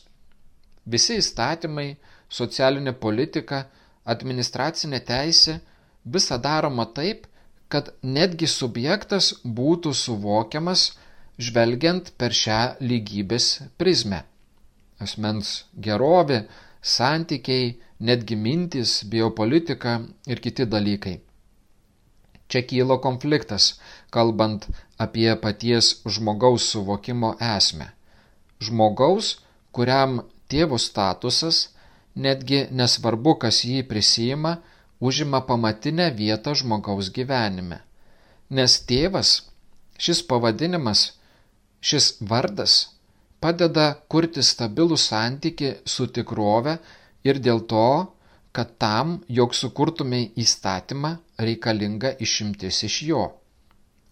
Visi 0.86 1.20
įstatymai, 1.20 1.98
socialinė 2.30 2.94
politika 3.06 3.66
administracinė 4.06 5.00
teisė 5.06 5.60
visa 6.06 6.38
daroma 6.38 6.88
taip, 6.96 7.28
kad 7.70 7.92
netgi 8.02 8.48
subjektas 8.50 9.34
būtų 9.46 9.94
suvokiamas 9.94 10.90
žvelgiant 11.40 12.12
per 12.18 12.36
šią 12.36 12.62
lygybės 12.82 13.48
prizmę. 13.80 14.24
Asmens 15.00 15.52
gerovė, 15.86 16.44
santykiai, 16.82 17.78
netgi 18.00 18.36
mintis, 18.36 19.04
biopolitika 19.12 20.00
ir 20.28 20.42
kiti 20.44 20.66
dalykai. 20.66 21.20
Čia 22.50 22.64
kylo 22.66 22.98
konfliktas, 22.98 23.78
kalbant 24.10 24.66
apie 24.98 25.30
paties 25.38 26.00
žmogaus 26.10 26.66
suvokimo 26.74 27.36
esmę. 27.56 27.92
Žmogaus, 28.60 29.38
kuriam 29.72 30.24
tėvo 30.50 30.80
statusas 30.82 31.68
netgi 32.16 32.66
nesvarbu, 32.74 33.38
kas 33.46 33.62
jį 33.64 33.84
prisima, 33.88 34.58
užima 35.00 35.42
pamatinę 35.42 36.12
vietą 36.16 36.54
žmogaus 36.62 37.10
gyvenime. 37.16 37.80
Nes 38.50 38.78
tėvas, 38.90 39.32
šis 39.98 40.22
pavadinimas, 40.30 41.02
šis 41.82 42.16
vardas 42.32 42.76
padeda 43.40 43.86
kurti 44.12 44.44
stabilų 44.44 44.98
santyki 45.00 45.74
su 45.86 46.08
tikrove 46.16 46.78
ir 47.24 47.40
dėl 47.40 47.62
to, 47.74 47.86
kad 48.52 48.74
tam, 48.84 49.20
jog 49.28 49.54
sukurtumei 49.56 50.32
įstatymą, 50.44 51.14
reikalinga 51.40 52.16
išimtis 52.26 52.84
iš 52.90 53.02
jo. 53.12 53.22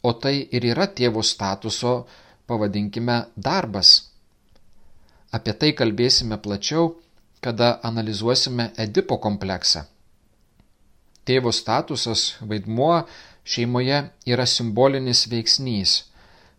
O 0.04 0.14
tai 0.14 0.36
ir 0.56 0.70
yra 0.72 0.86
tėvo 1.00 1.24
statuso, 1.26 1.96
pavadinkime, 2.48 3.18
darbas. 3.36 3.96
Apie 5.36 5.52
tai 5.60 5.74
kalbėsime 5.76 6.38
plačiau 6.40 6.94
kada 7.42 7.80
analizuosime 7.84 8.72
Edipo 8.78 9.18
kompleksą. 9.18 9.84
Tėvo 11.28 11.52
statusas, 11.52 12.22
vaidmuo 12.50 13.02
šeimoje 13.44 14.00
yra 14.32 14.46
simbolinis 14.48 15.26
veiksnys, 15.32 15.96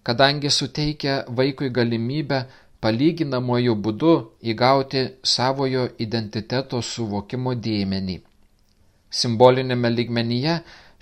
kadangi 0.05 0.51
suteikia 0.53 1.23
vaikui 1.41 1.71
galimybę 1.79 2.43
palyginamojų 2.85 3.75
būdu 3.85 4.15
įgauti 4.53 5.05
savojo 5.35 5.89
identiteto 6.05 6.83
suvokimo 6.91 7.55
dėmenį. 7.69 8.19
Simbolinėme 9.21 9.91
lygmenyje 9.97 10.59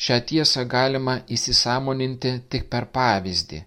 šią 0.06 0.18
tiesą 0.30 0.64
galima 0.76 1.18
įsisamoninti 1.36 2.32
tik 2.52 2.68
per 2.72 2.86
pavyzdį. 2.96 3.62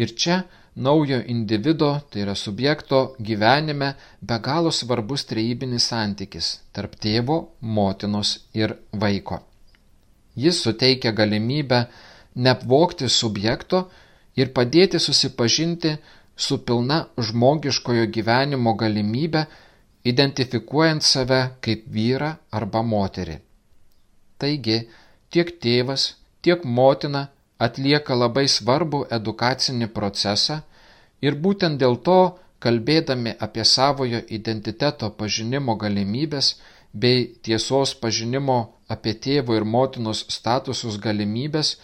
Ir 0.00 0.14
čia 0.22 0.42
naujo 0.74 1.20
individo, 1.26 2.00
tai 2.10 2.22
yra 2.22 2.34
subjekto 2.34 3.14
gyvenime 3.18 3.94
be 4.20 4.38
galo 4.38 4.70
svarbus 4.70 5.24
trejybinis 5.30 5.86
santykis 5.90 6.48
tarp 6.72 6.96
tėvo, 6.98 7.36
motinos 7.60 8.38
ir 8.54 8.74
vaiko. 8.92 9.38
Jis 10.34 10.60
suteikia 10.64 11.12
galimybę 11.12 11.84
neapvokti 12.34 13.08
subjekto 13.08 13.84
ir 14.36 14.50
padėti 14.50 14.98
susipažinti 14.98 15.94
su 16.36 16.58
pilna 16.66 17.04
žmogiškojo 17.18 18.08
gyvenimo 18.10 18.74
galimybė, 18.74 19.44
identifikuojant 20.04 21.06
save 21.06 21.40
kaip 21.64 21.86
vyrą 21.88 22.34
arba 22.50 22.82
moterį. 22.82 23.38
Taigi, 24.38 24.80
tiek 25.30 25.54
tėvas, 25.62 26.16
tiek 26.42 26.64
motina 26.64 27.28
atlieka 27.58 28.14
labai 28.14 28.46
svarbų 28.48 29.06
edukacinį 29.16 29.88
procesą 29.94 30.60
ir 31.22 31.34
būtent 31.34 31.78
dėl 31.78 31.96
to, 32.06 32.38
kalbėdami 32.64 33.34
apie 33.46 33.64
savojo 33.64 34.20
identiteto 34.38 35.10
pažinimo 35.10 35.76
galimybės 35.76 36.54
bei 36.92 37.26
tiesos 37.42 37.94
pažinimo 37.94 38.58
apie 38.88 39.14
tėvo 39.26 39.56
ir 39.58 39.64
motinos 39.64 40.24
statusus 40.28 40.96
galimybės, 41.06 41.76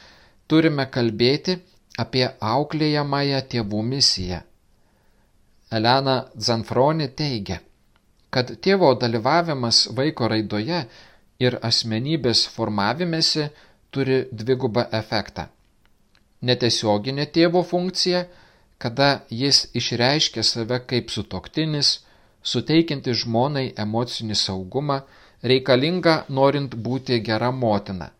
turime 0.46 0.87
kalbėti 0.87 1.59
apie 1.98 2.26
auklėjamąją 2.40 3.40
tėvų 3.52 3.83
misiją. 3.92 4.40
Elena 5.70 6.16
Zanfroni 6.46 7.09
teigia, 7.20 7.61
kad 8.30 8.50
tėvo 8.64 8.94
dalyvavimas 8.98 9.87
vaiko 9.94 10.28
raidoje 10.33 10.85
ir 11.40 11.59
asmenybės 11.62 12.46
formavimėsi 12.54 13.48
turi 13.90 14.24
dvigubą 14.33 14.87
efektą. 14.92 15.48
Netiesioginė 16.40 17.26
tėvo 17.37 17.62
funkcija, 17.70 18.24
kada 18.81 19.09
jis 19.42 19.66
išreiškia 19.76 20.44
save 20.50 20.79
kaip 20.92 21.11
sutoktinis, 21.12 21.98
suteikianti 22.42 23.14
žmonai 23.22 23.66
emocinį 23.85 24.38
saugumą, 24.42 25.03
reikalinga 25.42 26.14
norint 26.29 26.74
būti 26.87 27.20
gera 27.29 27.50
motina. 27.53 28.11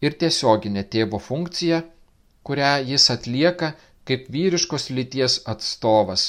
Ir 0.00 0.16
tiesioginė 0.22 0.86
tėvo 0.94 1.20
funkcija, 1.20 1.82
kurią 2.42 2.74
jis 2.92 3.10
atlieka 3.12 3.74
kaip 4.08 4.28
vyriškos 4.32 4.88
lyties 4.96 5.40
atstovas, 5.52 6.22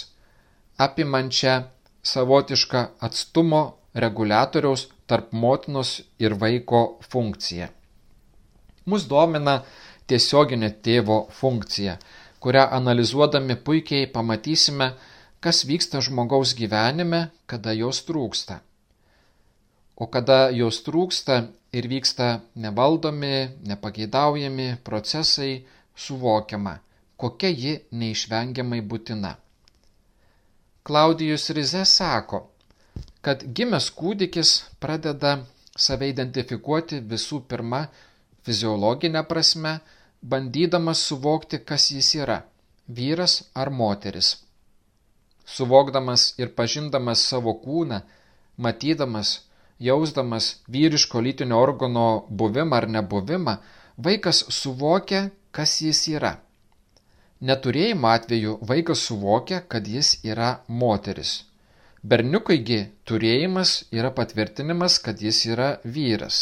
apimančią 0.78 1.62
savotišką 2.04 2.82
atstumo 3.08 3.62
reguliatoriaus 4.04 4.90
tarp 5.08 5.32
motinos 5.32 6.02
ir 6.20 6.36
vaiko 6.42 6.82
funkciją. 7.12 7.68
Mus 8.86 9.06
domina 9.08 9.62
tiesioginė 10.12 10.74
tėvo 10.86 11.22
funkcija, 11.40 11.96
kurią 12.44 12.68
analizuodami 12.78 13.56
puikiai 13.66 14.10
pamatysime, 14.12 14.92
kas 15.42 15.64
vyksta 15.70 16.02
žmogaus 16.06 16.54
gyvenime, 16.58 17.30
kada 17.50 17.74
jos 17.78 18.04
trūksta. 18.08 18.60
O 20.02 20.08
kada 20.10 20.50
jos 20.54 20.82
trūksta 20.86 21.38
ir 21.74 21.88
vyksta 21.88 22.42
nevaldomi, 22.56 23.50
nepageidaujami 23.70 24.68
procesai, 24.84 25.62
suvokiama, 25.96 26.80
kokia 27.18 27.52
ji 27.54 27.74
neišvengiamai 27.92 28.82
būtina. 28.82 29.36
Klaudijus 30.84 31.50
Rize 31.54 31.84
sako, 31.86 32.48
kad 33.22 33.44
gimęs 33.46 33.92
kūdikis 33.94 34.54
pradeda 34.82 35.36
save 35.78 36.10
identifikuoti 36.10 37.04
visų 37.12 37.44
pirma 37.48 37.86
fiziologinę 38.46 39.22
prasme, 39.30 39.78
bandydamas 40.22 41.04
suvokti, 41.08 41.60
kas 41.66 41.92
jis 41.92 42.16
yra- 42.16 42.42
vyras 42.98 43.44
ar 43.56 43.70
moteris. 43.70 44.38
Suvokdamas 45.46 46.34
ir 46.38 46.54
pažindamas 46.56 47.24
savo 47.30 47.54
kūną, 47.64 48.02
matydamas, 48.58 49.40
jausdamas 49.80 50.56
vyriško 50.68 51.22
lytinio 51.26 51.58
organo 51.66 52.26
buvimą 52.30 52.78
ar 52.78 52.88
nebuvimą, 52.88 53.58
vaikas 53.98 54.46
suvokia, 54.60 55.30
kas 55.52 55.82
jis 55.82 56.08
yra. 56.08 56.34
Neturėjimo 57.42 58.08
atveju 58.08 58.60
vaikas 58.72 59.00
suvokia, 59.08 59.62
kad 59.68 59.88
jis 59.88 60.20
yra 60.24 60.50
moteris. 60.68 61.32
Berniukaigi 62.04 62.80
turėjimas 63.06 63.72
yra 63.92 64.12
patvirtinimas, 64.20 65.00
kad 65.00 65.22
jis 65.22 65.46
yra 65.46 65.70
vyras. 65.84 66.38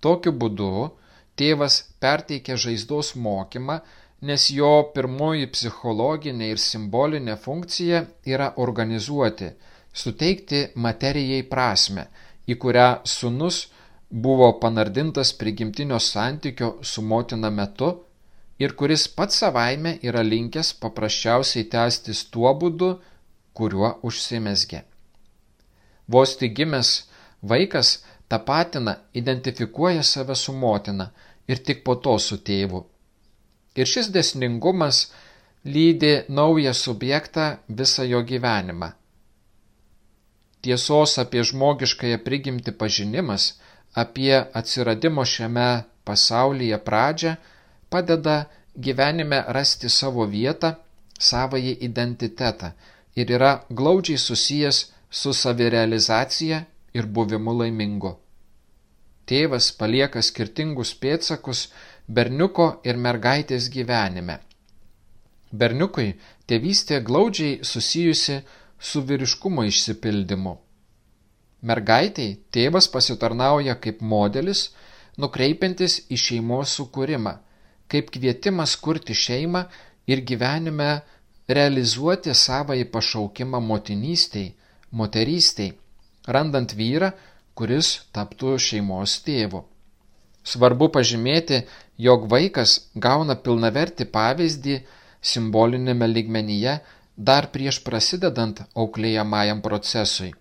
Tokiu 0.00 0.32
būdu 0.32 0.90
tėvas 1.36 1.78
perteikia 2.02 2.56
žaizdos 2.56 3.14
mokymą, 3.16 3.80
nes 4.22 4.48
jo 4.54 4.72
pirmoji 4.94 5.48
psichologinė 5.54 6.52
ir 6.52 6.60
simbolinė 6.62 7.36
funkcija 7.44 8.04
yra 8.34 8.52
organizuoti, 8.64 9.50
suteikti 9.92 10.62
materijai 10.86 11.42
prasme, 11.54 12.06
į 12.46 12.58
kurią 12.62 12.88
sunus 13.04 13.66
buvo 14.12 14.52
panardintas 14.62 15.32
prigimtinio 15.40 15.98
santykio 15.98 16.76
su 16.82 17.02
motina 17.02 17.50
metu 17.50 17.90
ir 18.58 18.76
kuris 18.78 19.08
pats 19.16 19.40
savaime 19.42 19.96
yra 20.08 20.22
linkęs 20.22 20.74
paprasčiausiai 20.82 21.68
tęstis 21.74 22.26
tuo 22.34 22.52
būdu, 22.54 22.90
kuriuo 23.56 23.96
užsimesgė. 24.08 24.82
Vos 26.08 26.36
tik 26.36 26.54
gimęs 26.58 26.90
vaikas 27.42 28.02
tapatina, 28.32 28.94
identifikuoja 29.20 30.02
save 30.02 30.34
su 30.44 30.52
motina 30.52 31.10
ir 31.48 31.58
tik 31.66 31.84
po 31.84 31.94
to 32.04 32.14
su 32.26 32.38
tėvu. 32.48 32.80
Ir 33.76 33.88
šis 33.92 34.08
desningumas 34.14 35.00
lydi 35.74 36.12
naują 36.28 36.72
subjektą 36.74 37.44
visą 37.68 38.06
jo 38.12 38.22
gyvenimą. 38.30 38.88
Tiesos 40.62 41.18
apie 41.18 41.44
žmogiškąją 41.44 42.18
prigimti 42.26 42.72
pažinimas, 42.72 43.44
apie 44.02 44.34
atsiradimo 44.60 45.24
šiame 45.34 45.68
pasaulyje 46.04 46.78
pradžią 46.88 47.36
padeda 47.90 48.36
gyvenime 48.76 49.44
rasti 49.56 49.88
savo 49.90 50.26
vietą, 50.26 50.74
savąjį 51.28 51.74
identitetą 51.88 52.72
ir 53.16 53.32
yra 53.36 53.52
glaudžiai 53.78 54.18
susijęs 54.18 54.78
su 55.10 55.32
savirealizacija 55.32 56.64
ir 56.94 57.06
buvimu 57.06 57.54
laimingu. 57.60 58.16
Tėvas 59.28 59.70
palieka 59.78 60.22
skirtingus 60.22 60.94
pėtsakus 61.02 61.68
berniuko 62.08 62.66
ir 62.84 62.98
mergaitės 62.98 63.68
gyvenime. 63.72 64.40
Berniukui 65.52 66.14
tėvystė 66.48 67.00
glaudžiai 67.06 67.60
susijusi 67.64 68.40
su 68.80 69.02
vyriškumo 69.08 69.64
išsipildymu. 69.68 70.56
Mergaitiai 71.62 72.38
tėvas 72.50 72.88
pasitarnauja 72.90 73.76
kaip 73.84 74.00
modelis, 74.02 74.70
nukreipiantis 75.18 76.00
į 76.10 76.18
šeimos 76.18 76.72
sukūrimą, 76.78 77.36
kaip 77.86 78.10
kvietimas 78.10 78.74
kurti 78.80 79.14
šeimą 79.14 79.66
ir 80.10 80.24
gyvenime 80.26 80.90
realizuoti 81.48 82.34
savąjį 82.34 82.88
pašaukimą 82.96 83.60
motinystiai, 83.68 84.54
moterystiai, 84.90 85.76
randant 86.26 86.74
vyrą, 86.78 87.12
kuris 87.54 88.02
taptų 88.16 88.56
šeimos 88.58 89.18
tėvu. 89.26 89.64
Svarbu 90.42 90.88
pažymėti, 90.94 91.62
jog 91.98 92.26
vaikas 92.30 92.78
gauna 92.94 93.36
pilnavertį 93.38 94.08
pavyzdį 94.10 94.76
simbolinėme 95.22 96.08
lygmenyje 96.10 96.78
dar 97.16 97.50
prieš 97.54 97.82
prasidedant 97.86 98.64
auklėjamajam 98.74 99.60
procesui. 99.62 100.32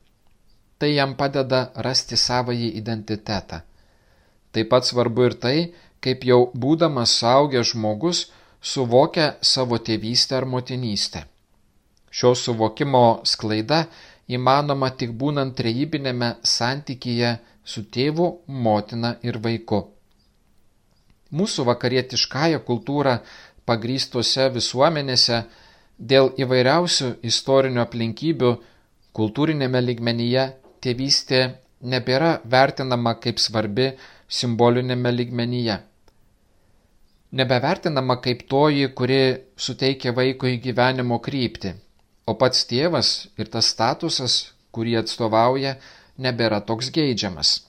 Tai 0.79 0.89
jam 0.89 1.13
padeda 1.15 1.69
rasti 1.75 2.17
savąjį 2.17 2.71
identitetą. 2.79 3.61
Taip 4.51 4.69
pat 4.71 4.87
svarbu 4.87 5.27
ir 5.29 5.35
tai, 5.43 5.57
kaip 6.01 6.25
jau 6.25 6.49
būdamas 6.57 7.13
saugęs 7.21 7.73
žmogus 7.75 8.23
suvokia 8.61 9.35
savo 9.41 9.77
tėvystę 9.77 10.39
ar 10.39 10.47
motinystę. 10.49 11.27
Šio 12.11 12.33
suvokimo 12.35 13.21
sklaida 13.23 13.85
įmanoma 14.37 14.89
tik 14.99 15.13
būnant 15.21 15.55
trejybinėme 15.57 16.35
santykyje 16.43 17.31
su 17.63 17.83
tėvu, 17.95 18.27
motina 18.47 19.15
ir 19.27 19.39
vaiku. 19.43 19.81
Mūsų 21.31 21.65
vakarietiškąją 21.69 22.61
kultūrą 22.67 23.17
pagrystose 23.65 24.49
visuomenėse 24.55 25.43
dėl 26.13 26.31
įvairiausių 26.43 27.11
istorinių 27.31 27.83
aplinkybių 27.85 28.51
kultūrinėme 29.19 29.83
lygmenyje 29.85 30.47
tėvystė 30.83 31.41
nebėra 31.93 32.33
vertinama 32.55 33.15
kaip 33.23 33.39
svarbi 33.39 33.91
simbolinėme 34.39 35.13
lygmenyje. 35.15 35.77
Nebevertinama 37.39 38.17
kaip 38.25 38.43
toji, 38.51 38.89
kuri 38.97 39.21
suteikia 39.55 40.11
vaikui 40.17 40.57
gyvenimo 40.65 41.21
kryptį 41.23 41.77
o 42.25 42.35
pats 42.37 42.65
tėvas 42.69 43.11
ir 43.37 43.49
tas 43.53 43.71
statusas, 43.73 44.37
kurį 44.71 44.97
atstovauja, 45.01 45.75
nebėra 46.17 46.61
toks 46.61 46.91
geidžiamas. 46.95 47.59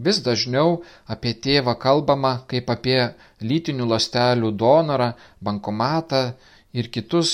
Vis 0.00 0.20
dažniau 0.24 0.80
apie 1.14 1.34
tėvą 1.44 1.74
kalbama 1.80 2.32
kaip 2.50 2.70
apie 2.72 3.00
lytinių 3.44 3.88
lastelių 3.92 4.52
donorą, 4.62 5.12
bankomatą 5.44 6.22
ir 6.72 6.88
kitus 6.94 7.32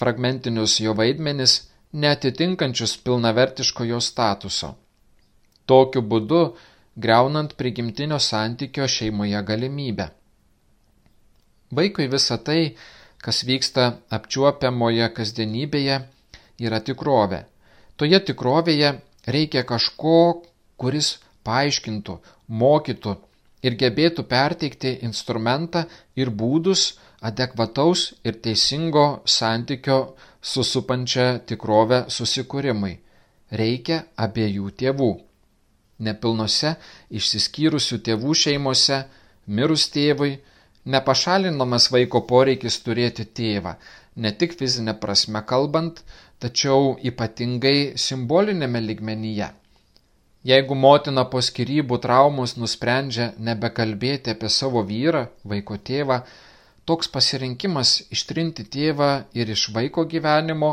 fragmentinius 0.00 0.78
jo 0.80 0.94
vaidmenis, 0.96 1.70
netitinkančius 1.92 2.96
pilnavertiško 3.04 3.86
jo 3.92 4.00
statuso. 4.00 4.74
Tokiu 5.66 6.02
būdu 6.02 6.40
greunant 6.96 7.54
prigimtinio 7.60 8.18
santykio 8.18 8.88
šeimoje 8.88 9.42
galimybę. 9.50 10.08
Vaikui 11.70 12.08
visą 12.10 12.38
tai 12.46 12.74
kas 13.24 13.42
vyksta 13.48 13.86
apčiuopiamoje 14.16 15.08
kasdienybėje, 15.16 16.00
yra 16.60 16.80
tikrovė. 16.84 17.44
Toje 17.96 18.20
tikrovėje 18.30 18.94
reikia 19.28 19.64
kažko, 19.68 20.42
kuris 20.80 21.18
paaiškintų, 21.44 22.16
mokytų 22.62 23.16
ir 23.66 23.76
gebėtų 23.82 24.24
perteikti 24.28 24.96
instrumentą 25.06 25.84
ir 26.16 26.32
būdus 26.42 26.94
adekvataus 27.20 28.06
ir 28.24 28.40
teisingo 28.44 29.06
santykio 29.28 29.98
su 30.40 30.64
supančia 30.64 31.38
tikrovė 31.44 32.06
susikūrimui. 32.08 32.94
Reikia 33.50 34.04
abiejų 34.16 34.70
tėvų. 34.80 35.10
Nepilnose 36.00 36.76
išsiskyrusių 37.12 37.98
tėvų 38.06 38.36
šeimose 38.42 39.02
mirus 39.46 39.88
tėvui 39.92 40.38
Nepašalinamas 40.94 41.90
vaiko 41.94 42.22
poreikis 42.32 42.80
turėti 42.84 43.26
tėvą, 43.38 43.76
ne 44.16 44.32
tik 44.42 44.56
fizinė 44.58 44.94
prasme 45.02 45.42
kalbant, 45.52 46.02
tačiau 46.42 46.94
ypatingai 47.10 47.96
simbolinėme 48.04 48.80
ligmenyje. 48.86 49.50
Jeigu 50.50 50.76
motina 50.82 51.26
po 51.32 51.42
skirybų 51.44 51.98
traumos 52.00 52.56
nusprendžia 52.56 53.26
nebekalbėti 53.48 54.32
apie 54.32 54.48
savo 54.48 54.80
vyrą, 54.88 55.26
vaiko 55.44 55.76
tėvą, 55.90 56.22
toks 56.88 57.12
pasirinkimas 57.12 57.92
ištrinti 58.16 58.64
tėvą 58.76 59.10
ir 59.36 59.52
iš 59.52 59.66
vaiko 59.76 60.06
gyvenimo 60.14 60.70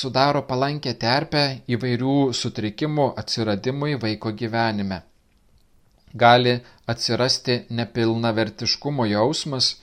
sudaro 0.00 0.42
palankę 0.50 0.92
terpę 1.04 1.44
įvairių 1.74 2.18
sutrikimų 2.36 3.06
atsiradimui 3.22 3.96
vaiko 4.02 4.34
gyvenime. 4.42 5.00
Gali 6.14 6.58
atsirasti 6.88 7.62
nepilnavertiškumo 7.70 9.06
jausmas, 9.10 9.76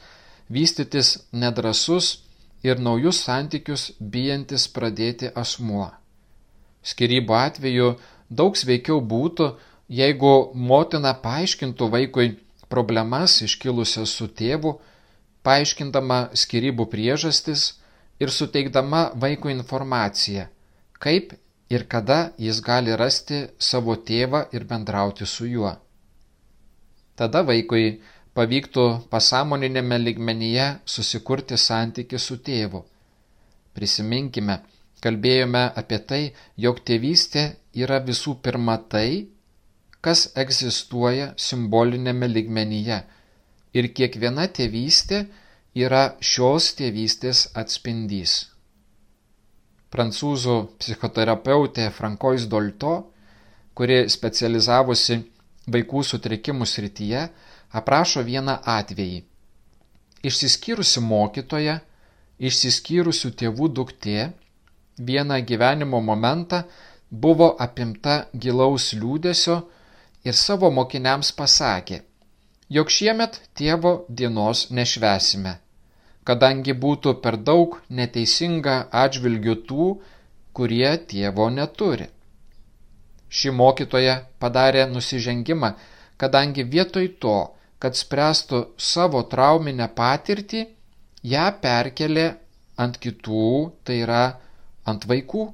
vystytis 0.50 1.18
nedrasus 1.32 2.26
ir 2.66 2.82
naujus 2.82 3.22
santykius 3.28 3.92
bijantis 4.00 4.66
pradėti 4.76 5.30
asmuo. 5.44 5.92
Skirybų 6.86 7.38
atveju 7.38 7.94
daug 8.30 8.58
sveikiau 8.58 9.00
būtų, 9.14 9.52
jeigu 9.90 10.34
motina 10.54 11.14
paaiškintų 11.22 11.90
vaikui 11.94 12.28
problemas 12.70 13.40
iškilusias 13.46 14.14
su 14.18 14.28
tėvu, 14.28 14.76
paaiškindama 15.46 16.20
skirybų 16.34 16.88
priežastis 16.90 17.74
ir 18.20 18.34
suteikdama 18.34 19.12
vaikui 19.22 19.54
informaciją, 19.54 20.48
kaip 21.00 21.36
ir 21.70 21.86
kada 21.90 22.20
jis 22.38 22.62
gali 22.66 22.98
rasti 22.98 23.46
savo 23.60 23.96
tėvą 24.10 24.46
ir 24.54 24.66
bendrauti 24.70 25.26
su 25.30 25.50
juo. 25.50 25.74
Tada 27.16 27.42
vaikui 27.48 28.00
pavyktų 28.36 28.86
pasąmoninėme 29.12 30.00
ligmenyje 30.02 30.66
susikurti 30.96 31.58
santyki 31.58 32.20
su 32.20 32.38
tėvu. 32.48 32.84
Prisiminkime, 33.76 34.60
kalbėjome 35.04 35.64
apie 35.82 36.00
tai, 36.10 36.22
jog 36.58 36.82
tėvystė 36.88 37.46
yra 37.84 38.02
visų 38.04 38.36
pirma 38.44 38.76
tai, 38.92 39.28
kas 40.06 40.28
egzistuoja 40.44 41.32
simbolinėme 41.48 42.28
ligmenyje 42.32 43.00
ir 43.76 43.88
kiekviena 43.98 44.48
tėvystė 44.58 45.26
yra 45.86 46.04
šios 46.24 46.70
tėvystės 46.80 47.46
atspindys. 47.62 48.36
Prancūzų 49.92 50.56
psichoterapeutė 50.80 51.90
Frankois 51.96 52.48
Dolto, 52.52 52.96
kuri 53.76 54.06
specializavosi 54.12 55.20
vaikų 55.72 56.04
sutrikimų 56.06 56.68
srityje, 56.70 57.28
aprašo 57.76 58.24
vieną 58.24 58.60
atvejį. 58.76 59.24
Išsiskyrusi 60.26 61.04
mokytoja, 61.06 61.80
išsiskyrusių 62.40 63.32
tėvų 63.42 63.70
duktė 63.80 64.32
vieną 64.98 65.40
gyvenimo 65.46 66.02
momentą 66.02 66.64
buvo 67.12 67.52
apimta 67.60 68.26
gilaus 68.34 68.94
liūdėsio 68.94 69.62
ir 70.26 70.34
savo 70.34 70.72
mokiniams 70.72 71.32
pasakė, 71.38 72.02
jog 72.70 72.90
šiemet 72.90 73.40
tėvo 73.54 73.94
dienos 74.10 74.66
nešvesime, 74.72 75.60
kadangi 76.24 76.74
būtų 76.74 77.16
per 77.22 77.38
daug 77.38 77.80
neteisinga 77.90 78.78
atžvilgių 79.04 79.56
tų, 79.70 79.90
kurie 80.54 80.92
tėvo 81.12 81.50
neturi. 81.50 82.10
Ši 83.36 83.52
mokytoja 83.52 84.16
padarė 84.40 84.86
nusižengimą, 84.92 85.74
kadangi 86.22 86.64
vietoj 86.64 87.10
to, 87.20 87.36
kad 87.84 87.98
spręstų 88.00 88.62
savo 88.80 89.22
trauminę 89.32 89.90
patirtį, 89.98 90.62
ją 91.34 91.46
perkelė 91.62 92.28
ant 92.80 93.00
kitų, 93.04 93.50
tai 93.84 94.00
yra 94.06 94.24
ant 94.88 95.08
vaikų. 95.10 95.46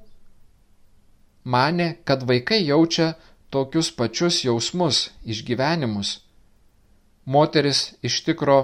Mane, 1.53 1.87
kad 2.05 2.27
vaikai 2.29 2.61
jaučia 2.61 3.15
tokius 3.49 3.89
pačius 3.97 4.43
jausmus, 4.45 5.09
išgyvenimus. 5.25 6.19
Moteris 7.25 7.81
iš 8.05 8.21
tikro 8.27 8.59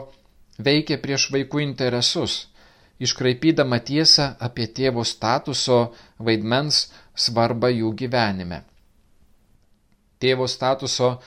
veikia 0.61 0.97
prieš 1.01 1.27
vaikų 1.33 1.61
interesus, 1.65 2.47
iškraipydama 3.01 3.81
tiesą 3.89 4.31
apie 4.47 4.69
tėvo 4.79 5.05
statuso 5.05 5.81
vaidmens 6.17 6.87
svarbą 7.17 7.73
jų 7.73 7.93
gyvenime. 7.97 8.63
Tėvo 10.21 10.47
statuso 10.49 11.17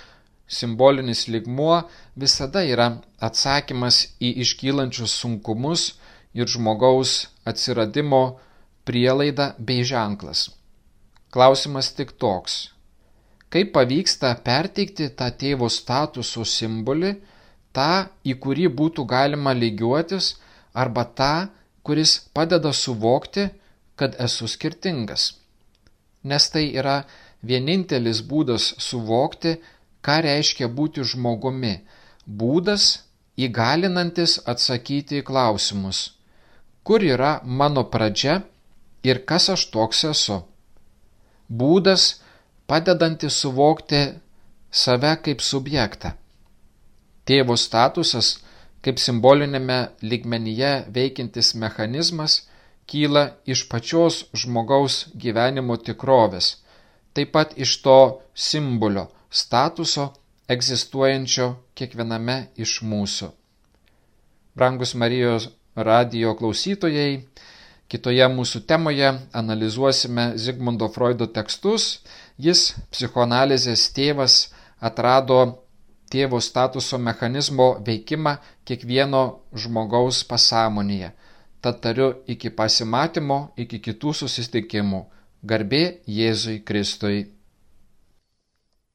simbolinis 0.50 1.26
ligmuo 1.28 1.76
visada 2.18 2.62
yra 2.66 2.88
atsakymas 3.28 4.02
į 4.18 4.32
iškylančius 4.44 5.14
sunkumus 5.22 5.92
ir 6.34 6.50
žmogaus 6.50 7.12
atsiradimo 7.46 8.22
prielaida 8.84 9.54
bei 9.58 9.84
ženklas. 9.86 10.48
Klausimas 11.30 11.92
tik 11.94 12.16
toks. 12.18 12.70
Kaip 13.50 13.72
pavyksta 13.74 14.30
perteikti 14.46 15.08
tą 15.18 15.28
tėvo 15.42 15.68
statuso 15.70 16.44
simbolį, 16.46 17.14
tą, 17.74 18.06
į 18.26 18.34
kurį 18.42 18.68
būtų 18.80 19.06
galima 19.10 19.54
lygiuotis, 19.54 20.34
arba 20.74 21.04
tą, 21.04 21.48
kuris 21.86 22.18
padeda 22.34 22.72
suvokti, 22.72 23.48
kad 23.98 24.14
esu 24.26 24.48
skirtingas. 24.48 25.34
Nes 26.24 26.46
tai 26.52 26.68
yra 26.80 27.02
vienintelis 27.42 28.22
būdas 28.30 28.74
suvokti, 28.78 29.56
ką 30.04 30.20
reiškia 30.26 30.68
būti 30.68 31.04
žmogumi, 31.04 31.74
būdas 32.26 32.86
įgalinantis 33.36 34.38
atsakyti 34.52 35.20
į 35.20 35.26
klausimus, 35.30 36.00
kur 36.84 37.04
yra 37.04 37.40
mano 37.44 37.84
pradžia 37.92 38.40
ir 39.02 39.24
kas 39.28 39.48
aš 39.54 39.66
toks 39.74 40.04
esu. 40.12 40.40
Būdas 41.48 42.20
padedantis 42.70 43.40
suvokti 43.42 44.02
save 44.70 45.16
kaip 45.24 45.40
subjektą. 45.42 46.14
Tėvo 47.26 47.56
statusas 47.56 48.38
kaip 48.84 49.00
simbolinėme 49.02 49.80
lygmenyje 50.02 50.72
veikiantis 50.94 51.54
mechanizmas 51.62 52.40
kyla 52.90 53.24
iš 53.46 53.66
pačios 53.70 54.24
žmogaus 54.42 55.04
gyvenimo 55.24 55.76
tikrovės, 55.88 56.56
taip 57.14 57.32
pat 57.34 57.54
iš 57.56 57.76
to 57.84 57.98
simbolio 58.34 59.08
statuso 59.30 60.10
egzistuojančio 60.50 61.52
kiekviename 61.74 62.36
iš 62.56 62.80
mūsų. 62.82 63.30
Brangus 64.54 64.94
Marijos 64.98 65.48
radio 65.76 66.34
klausytojai, 66.38 67.22
Kitoje 67.90 68.26
mūsų 68.30 68.60
temoje 68.70 69.08
analizuosime 69.34 70.36
Zigmundo 70.38 70.86
Freudo 70.94 71.26
tekstus. 71.26 71.86
Jis, 72.38 72.76
psichoanalizės 72.94 73.88
tėvas, 73.96 74.36
atrado 74.78 75.38
tėvo 76.14 76.38
statuso 76.38 77.00
mechanizmo 77.02 77.66
veikimą 77.88 78.36
kiekvieno 78.62 79.22
žmogaus 79.64 80.22
pasąmonėje. 80.30 81.10
Tad 81.60 81.80
tariu 81.82 82.12
iki 82.30 82.52
pasimatymo, 82.54 83.40
iki 83.58 83.82
kitų 83.82 84.14
susitikimų. 84.22 85.02
Garbė 85.42 86.02
Jėzui 86.04 86.58
Kristui. 86.68 87.30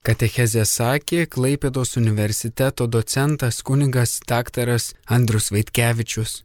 Katechezė 0.06 0.62
sakė 0.70 1.24
Klaipėdos 1.26 1.98
universiteto 1.98 2.86
docentas 2.86 3.64
kunigas 3.66 4.20
daktaras 4.30 4.92
Andrus 5.10 5.50
Vaitkevičius. 5.50 6.44